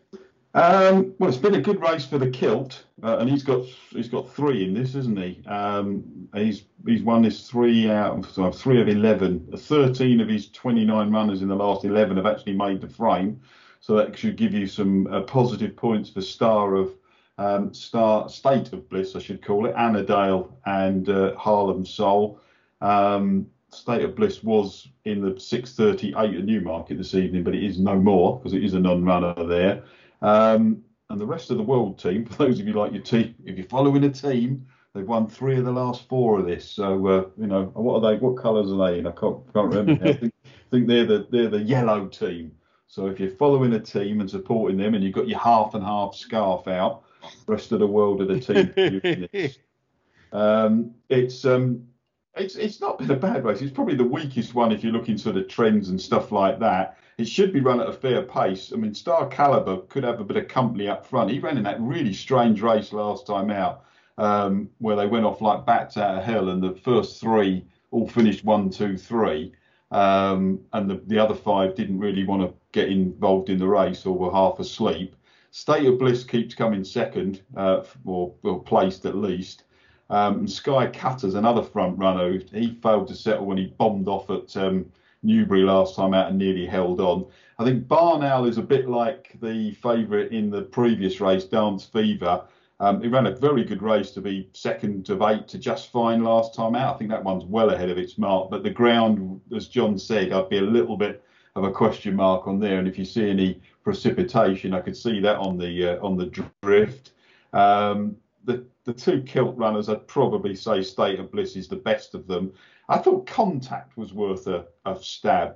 [0.54, 4.10] Um, well, it's been a good race for the Kilt, uh, and he's got he's
[4.10, 5.42] got three in this, isn't he?
[5.48, 9.48] Um, he's he's won his three out of three of eleven.
[9.56, 13.40] Thirteen of his twenty nine runners in the last eleven have actually made the frame,
[13.80, 16.92] so that should give you some uh, positive points for Star of
[17.38, 22.42] um, Star State of Bliss, I should call it, Annadale and uh, Harlem Soul.
[22.82, 27.80] Um, State of Bliss was in the 6:38 at Newmarket this evening, but it is
[27.80, 29.84] no more because it is a non-runner there.
[30.22, 33.36] Um, and the rest of the world team, for those of you like your team,
[33.46, 36.70] if you're following a team, they've won three of the last four of this.
[36.70, 38.20] So uh, you know, what are they?
[38.20, 39.08] What colours are they in?
[39.08, 40.08] I can't, can't remember.
[40.08, 40.34] I think,
[40.72, 42.54] think they're the they're the yellow team.
[42.88, 45.84] So if you're following a team and supporting them, and you've got your half and
[45.84, 47.04] half scarf out,
[47.48, 49.52] rest of the world are the team.
[50.34, 51.88] um, it's um,
[52.36, 53.62] it's it's not been a bad race.
[53.62, 56.98] It's probably the weakest one if you're looking sort of trends and stuff like that
[57.18, 58.72] it should be run at a fair pace.
[58.74, 61.32] I mean, Star Caliber could have a bit of company up front.
[61.32, 63.86] He ran in that really strange race last time out,
[64.18, 68.08] um, where they went off like bats out of hell, and the first three all
[68.08, 69.54] finished one, two, three,
[69.92, 74.06] um, and the, the other five didn't really want to get involved in the race
[74.06, 75.16] or were half asleep.
[75.52, 79.64] State of Bliss keeps coming second, uh, or, or placed at least.
[80.10, 82.40] Um, Sky Cutter's another front runner.
[82.54, 84.86] He failed to settle when he bombed off at um,
[85.24, 87.28] Newbury last time out and nearly held on.
[87.60, 91.86] I think Barn Owl is a bit like the favourite in the previous race, Dance
[91.86, 92.44] Fever.
[92.80, 96.24] Um, he ran a very good race to be second of eight to just fine
[96.24, 96.96] last time out.
[96.96, 98.50] I think that one's well ahead of its mark.
[98.50, 101.24] But the ground, as John said, I'd be a little bit
[101.56, 102.80] of a question mark on there.
[102.80, 106.50] And if you see any precipitation, I could see that on the uh, on the
[106.64, 107.12] drift.
[107.54, 108.16] Um,
[108.46, 112.26] the the two kilt runners, I'd probably say State of Bliss is the best of
[112.26, 112.52] them.
[112.92, 115.56] I thought Contact was worth a, a stab.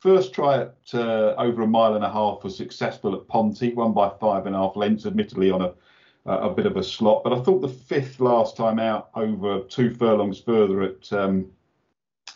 [0.00, 3.92] First try at uh, over a mile and a half was successful at Ponty, won
[3.92, 5.74] by five and a half lengths, admittedly on a
[6.24, 7.24] a bit of a slot.
[7.24, 11.50] But I thought the fifth last time out over two furlongs further at um,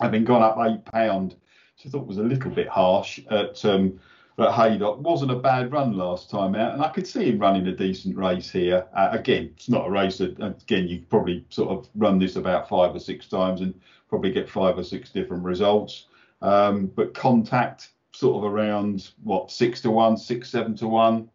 [0.01, 1.33] having gone up eight pound,
[1.77, 3.99] which I thought was a little bit harsh at um,
[4.39, 5.01] at Haydock.
[5.01, 8.17] Wasn't a bad run last time out, and I could see him running a decent
[8.17, 8.87] race here.
[8.95, 12.69] Uh, again, it's not a race that again you probably sort of run this about
[12.69, 13.79] five or six times and
[14.09, 16.07] probably get five or six different results.
[16.43, 21.29] Um, but contact sort of around what six to one, six seven to one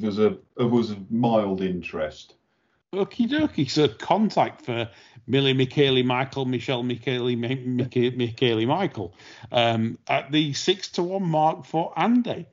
[0.00, 2.34] was a was a mild interest.
[2.94, 3.68] Okie dokie.
[3.68, 4.88] So contact for
[5.26, 9.14] Millie Michaeli Michael, Michelle Michaeli Michaeli Michael
[9.52, 12.46] um, at the six to one mark for Andy.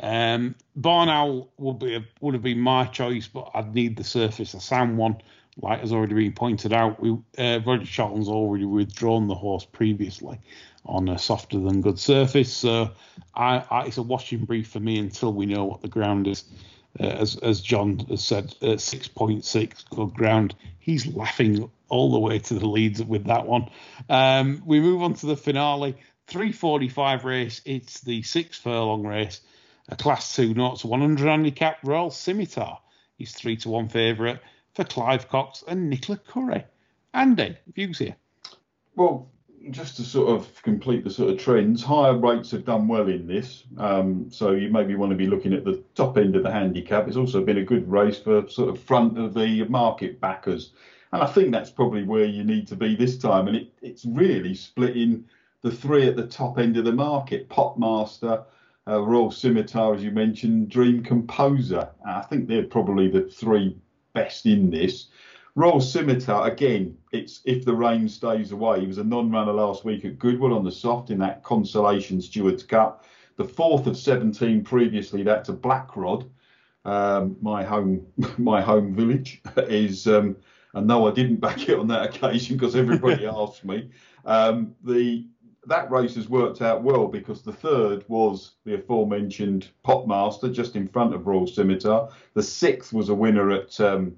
[0.00, 4.54] Um, Barn Owl would be would have been my choice, but I'd need the surface
[4.54, 5.16] a sound one,
[5.60, 7.00] like has already been pointed out.
[7.00, 10.38] We uh, Roger Charlton's already withdrawn the horse previously
[10.86, 12.92] on a softer than good surface, so
[13.34, 16.44] I, I, it's a washing brief for me until we know what the ground is.
[17.00, 20.54] Uh, as as John has said, uh, 6.6 good ground.
[20.78, 23.70] He's laughing all the way to the leads with that one.
[24.08, 25.96] Um, we move on to the finale.
[26.26, 27.62] 345 race.
[27.64, 29.40] It's the six furlong race.
[29.88, 31.78] A class two knots 100 handicap.
[31.82, 32.80] Royal Scimitar.
[33.16, 34.40] He's three to one favourite
[34.74, 36.64] for Clive Cox and Nicola Currie.
[37.14, 38.16] Andy, views here.
[38.94, 39.30] Well,
[39.70, 43.26] just to sort of complete the sort of trends, higher rates have done well in
[43.26, 43.64] this.
[43.76, 47.06] Um, so you maybe want to be looking at the top end of the handicap.
[47.06, 50.72] It's also been a good race for sort of front of the market backers.
[51.12, 53.48] And I think that's probably where you need to be this time.
[53.48, 55.24] And it, it's really splitting
[55.62, 58.44] the three at the top end of the market Popmaster,
[58.86, 61.88] uh, Royal Scimitar, as you mentioned, Dream Composer.
[62.06, 63.76] I think they're probably the three
[64.12, 65.08] best in this.
[65.58, 68.78] Royal Scimitar, again, it's if the rain stays away.
[68.78, 72.62] He was a non-runner last week at Goodwood on the soft in that consolation Stewards
[72.62, 73.04] Cup.
[73.34, 76.30] The fourth of 17 previously, that's a Blackrod.
[76.84, 78.06] Um, my home,
[78.38, 80.36] my home village is, um,
[80.74, 83.90] and no, I didn't back it on that occasion because everybody asked me.
[84.26, 85.26] Um, the
[85.66, 90.86] that race has worked out well because the third was the aforementioned Popmaster just in
[90.86, 92.10] front of Royal Scimitar.
[92.34, 94.14] The sixth was a winner at um,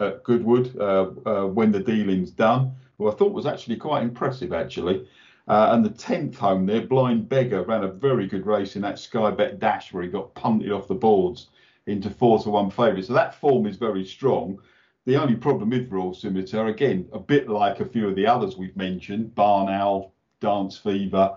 [0.00, 4.52] at Goodwood uh, uh, when the dealing's done, who I thought was actually quite impressive,
[4.52, 5.06] actually.
[5.46, 8.98] Uh, and the 10th home there, Blind Beggar, ran a very good race in that
[8.98, 11.48] Sky Bet Dash where he got punted off the boards
[11.86, 13.04] into 4 to 1 favourite.
[13.04, 14.58] So that form is very strong.
[15.04, 18.56] The only problem with Royal Scimitar, again, a bit like a few of the others
[18.56, 21.36] we've mentioned, Barn Owl, Dance Fever,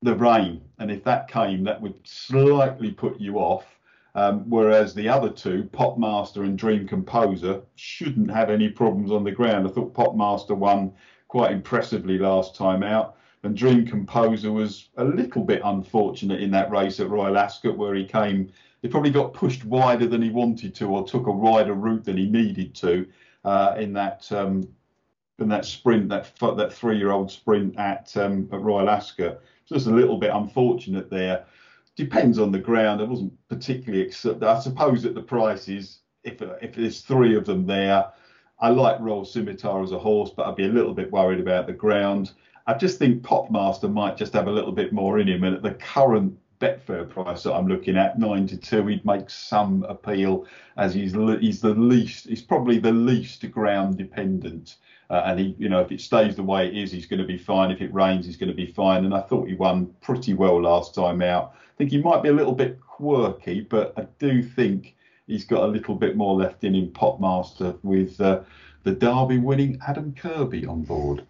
[0.00, 0.62] the rain.
[0.78, 3.77] And if that came, that would slightly put you off.
[4.18, 9.30] Um, whereas the other two, Popmaster and Dream Composer, shouldn't have any problems on the
[9.30, 9.64] ground.
[9.64, 10.92] I thought Popmaster won
[11.28, 13.14] quite impressively last time out,
[13.44, 17.94] and Dream Composer was a little bit unfortunate in that race at Royal Ascot, where
[17.94, 18.50] he came.
[18.82, 22.16] He probably got pushed wider than he wanted to, or took a wider route than
[22.16, 23.06] he needed to
[23.44, 24.68] uh, in that um,
[25.38, 29.38] in that sprint, that that three-year-old sprint at um, at Royal Ascot.
[29.68, 31.44] Just a little bit unfortunate there
[31.98, 33.00] depends on the ground.
[33.00, 34.44] I wasn't particularly excited.
[34.44, 38.12] I suppose at the prices, if if there's three of them there,
[38.60, 41.66] I like Royal Scimitar as a horse, but I'd be a little bit worried about
[41.66, 42.30] the ground.
[42.68, 45.62] I just think Popmaster might just have a little bit more in him, and at
[45.62, 50.46] the current Betfair price that I'm looking at, nine to two, he'd make some appeal
[50.76, 54.76] as he's he's the least, he's probably the least ground dependent.
[55.10, 57.26] Uh, and he, you know, if it stays the way it is, he's going to
[57.26, 57.70] be fine.
[57.70, 59.04] If it rains, he's going to be fine.
[59.06, 62.32] And I thought he won pretty well last time out think he might be a
[62.32, 64.96] little bit quirky, but I do think
[65.26, 68.40] he's got a little bit more left in him, Popmaster, with uh,
[68.82, 71.24] the Derby winning Adam Kirby on board.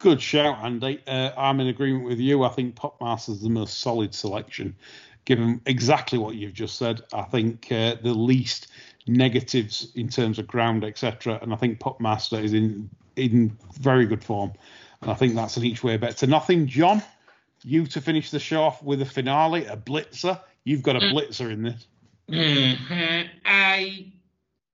[0.00, 1.00] Good shout, Andy.
[1.06, 2.44] Uh, I'm in agreement with you.
[2.44, 4.76] I think Popmaster's the most solid selection,
[5.24, 7.02] given exactly what you've just said.
[7.12, 8.68] I think uh, the least
[9.06, 11.38] negatives in terms of ground, etc.
[11.42, 14.52] And I think Popmaster is in in very good form.
[15.02, 16.66] And I think that's an each way bet to nothing.
[16.66, 17.02] John?
[17.62, 20.40] You to finish the show off with a finale, a blitzer.
[20.64, 21.12] You've got a mm.
[21.12, 21.86] blitzer in this.
[22.30, 24.12] Mm, I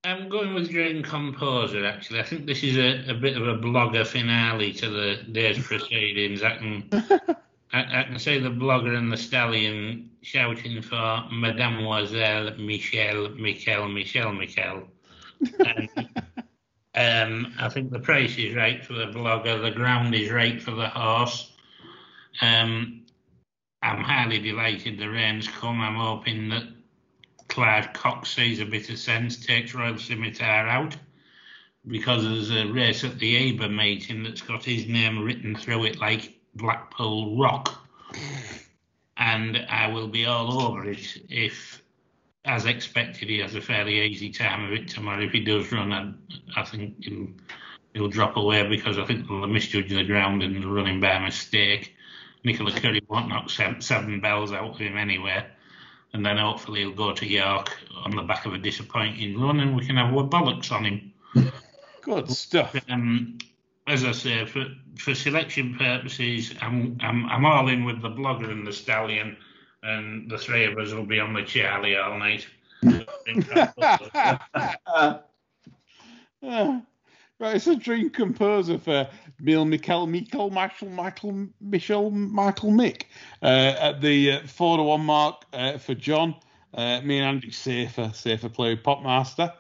[0.05, 2.21] am going with Dream Composer, actually.
[2.21, 6.43] I think this is a, a bit of a blogger finale to the day's proceedings.
[6.43, 6.89] I can
[7.75, 14.33] I, I can see the blogger and the stallion shouting for Mademoiselle Michelle, Michelle, Michelle,
[14.33, 14.85] Michelle.
[15.59, 15.89] And,
[16.95, 20.71] um, I think the price is right for the blogger, the ground is right for
[20.71, 21.54] the horse.
[22.41, 23.05] Um,
[23.83, 25.81] I'm highly delighted the rain's come.
[25.81, 26.65] I'm hoping that
[27.49, 30.97] Clive Cox sees a bit of sense, takes Royal Scimitar out,
[31.87, 35.99] because there's a race at the Ebor meeting that's got his name written through it
[35.99, 37.79] like Blackpool Rock.
[39.17, 41.83] And I will be all over it if,
[42.45, 45.23] as expected, he has a fairly easy time of it tomorrow.
[45.23, 47.29] If he does run, I, I think he'll,
[47.93, 51.94] he'll drop away because I think they'll misjudge the ground and run running by mistake.
[52.45, 55.47] Nicola Currie won't knock seven, seven bells out of him anywhere.
[56.13, 59.75] And then hopefully he'll go to York on the back of a disappointing run and
[59.75, 61.13] we can have our bollocks on him.
[62.03, 62.77] Good stuff.
[62.89, 63.39] Um,
[63.87, 64.67] as I say, for,
[64.97, 69.37] for selection purposes, I'm, I'm I'm all in with the blogger and the stallion,
[69.83, 72.47] and the three of us will be on the Charlie all night.
[77.41, 79.09] Right, it's a dream composer for
[79.45, 83.03] Neil Michael, Michael, Michael, Michael, Michelle, Michael Mick.
[83.43, 86.35] Uh, at the uh, four to one mark uh, for John.
[86.73, 89.53] Uh, me and Andy safer, safer play Popmaster.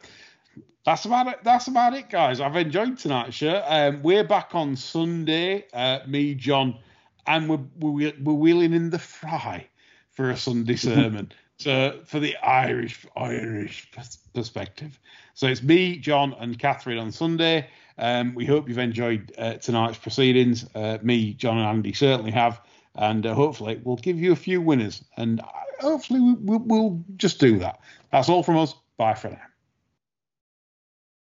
[0.87, 1.45] That's about it.
[1.45, 2.41] That's about it, guys.
[2.41, 3.63] I've enjoyed tonight's show.
[3.67, 5.67] Um, we're back on Sunday.
[5.73, 6.79] Uh, me, John,
[7.27, 9.67] and we're, we're we're wheeling in the fry
[10.13, 11.31] for a Sunday sermon.
[11.59, 13.91] so for the Irish Irish
[14.35, 14.99] perspective.
[15.35, 17.69] So it's me, John, and Catherine on Sunday.
[17.99, 20.67] Um, we hope you've enjoyed uh, tonight's proceedings.
[20.75, 22.61] Uh, me, John, and Andy certainly have,
[22.95, 25.05] and uh, hopefully we'll give you a few winners.
[25.17, 25.47] And uh,
[25.81, 27.81] hopefully we, we'll, we'll just do that.
[28.11, 28.75] That's all from us.
[28.97, 29.54] Bye for now.